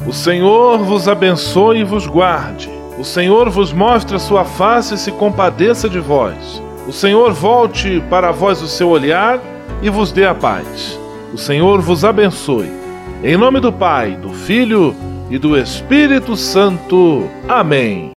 O 0.07 0.13
Senhor 0.13 0.79
vos 0.79 1.07
abençoe 1.07 1.79
e 1.79 1.84
vos 1.84 2.07
guarde. 2.07 2.72
O 2.98 3.04
Senhor 3.04 3.50
vos 3.50 3.74
mostre 3.74 4.16
a 4.16 4.20
sua 4.20 4.46
face 4.46 4.96
e 4.96 4.98
se 4.98 5.12
compadeça 5.12 5.89
de 5.89 6.00
vós. 6.00 6.62
O 6.88 6.91
Senhor 6.91 7.32
volte 7.34 8.04
para 8.10 8.32
vós 8.32 8.62
o 8.62 8.68
seu 8.68 8.89
olhar 8.89 9.39
e 9.82 9.89
vos 9.89 10.12
dê 10.12 10.26
a 10.26 10.36
paz. 10.36 11.00
O 11.34 11.38
Senhor 11.38 11.82
vos 11.82 12.06
abençoe. 12.06 12.72
Em 13.24 13.38
nome 13.38 13.60
do 13.60 13.72
Pai, 13.72 14.12
do 14.12 14.30
Filho 14.30 14.96
e 15.30 15.38
do 15.38 15.58
Espírito 15.58 16.36
Santo. 16.36 17.28
Amém. 17.48 18.12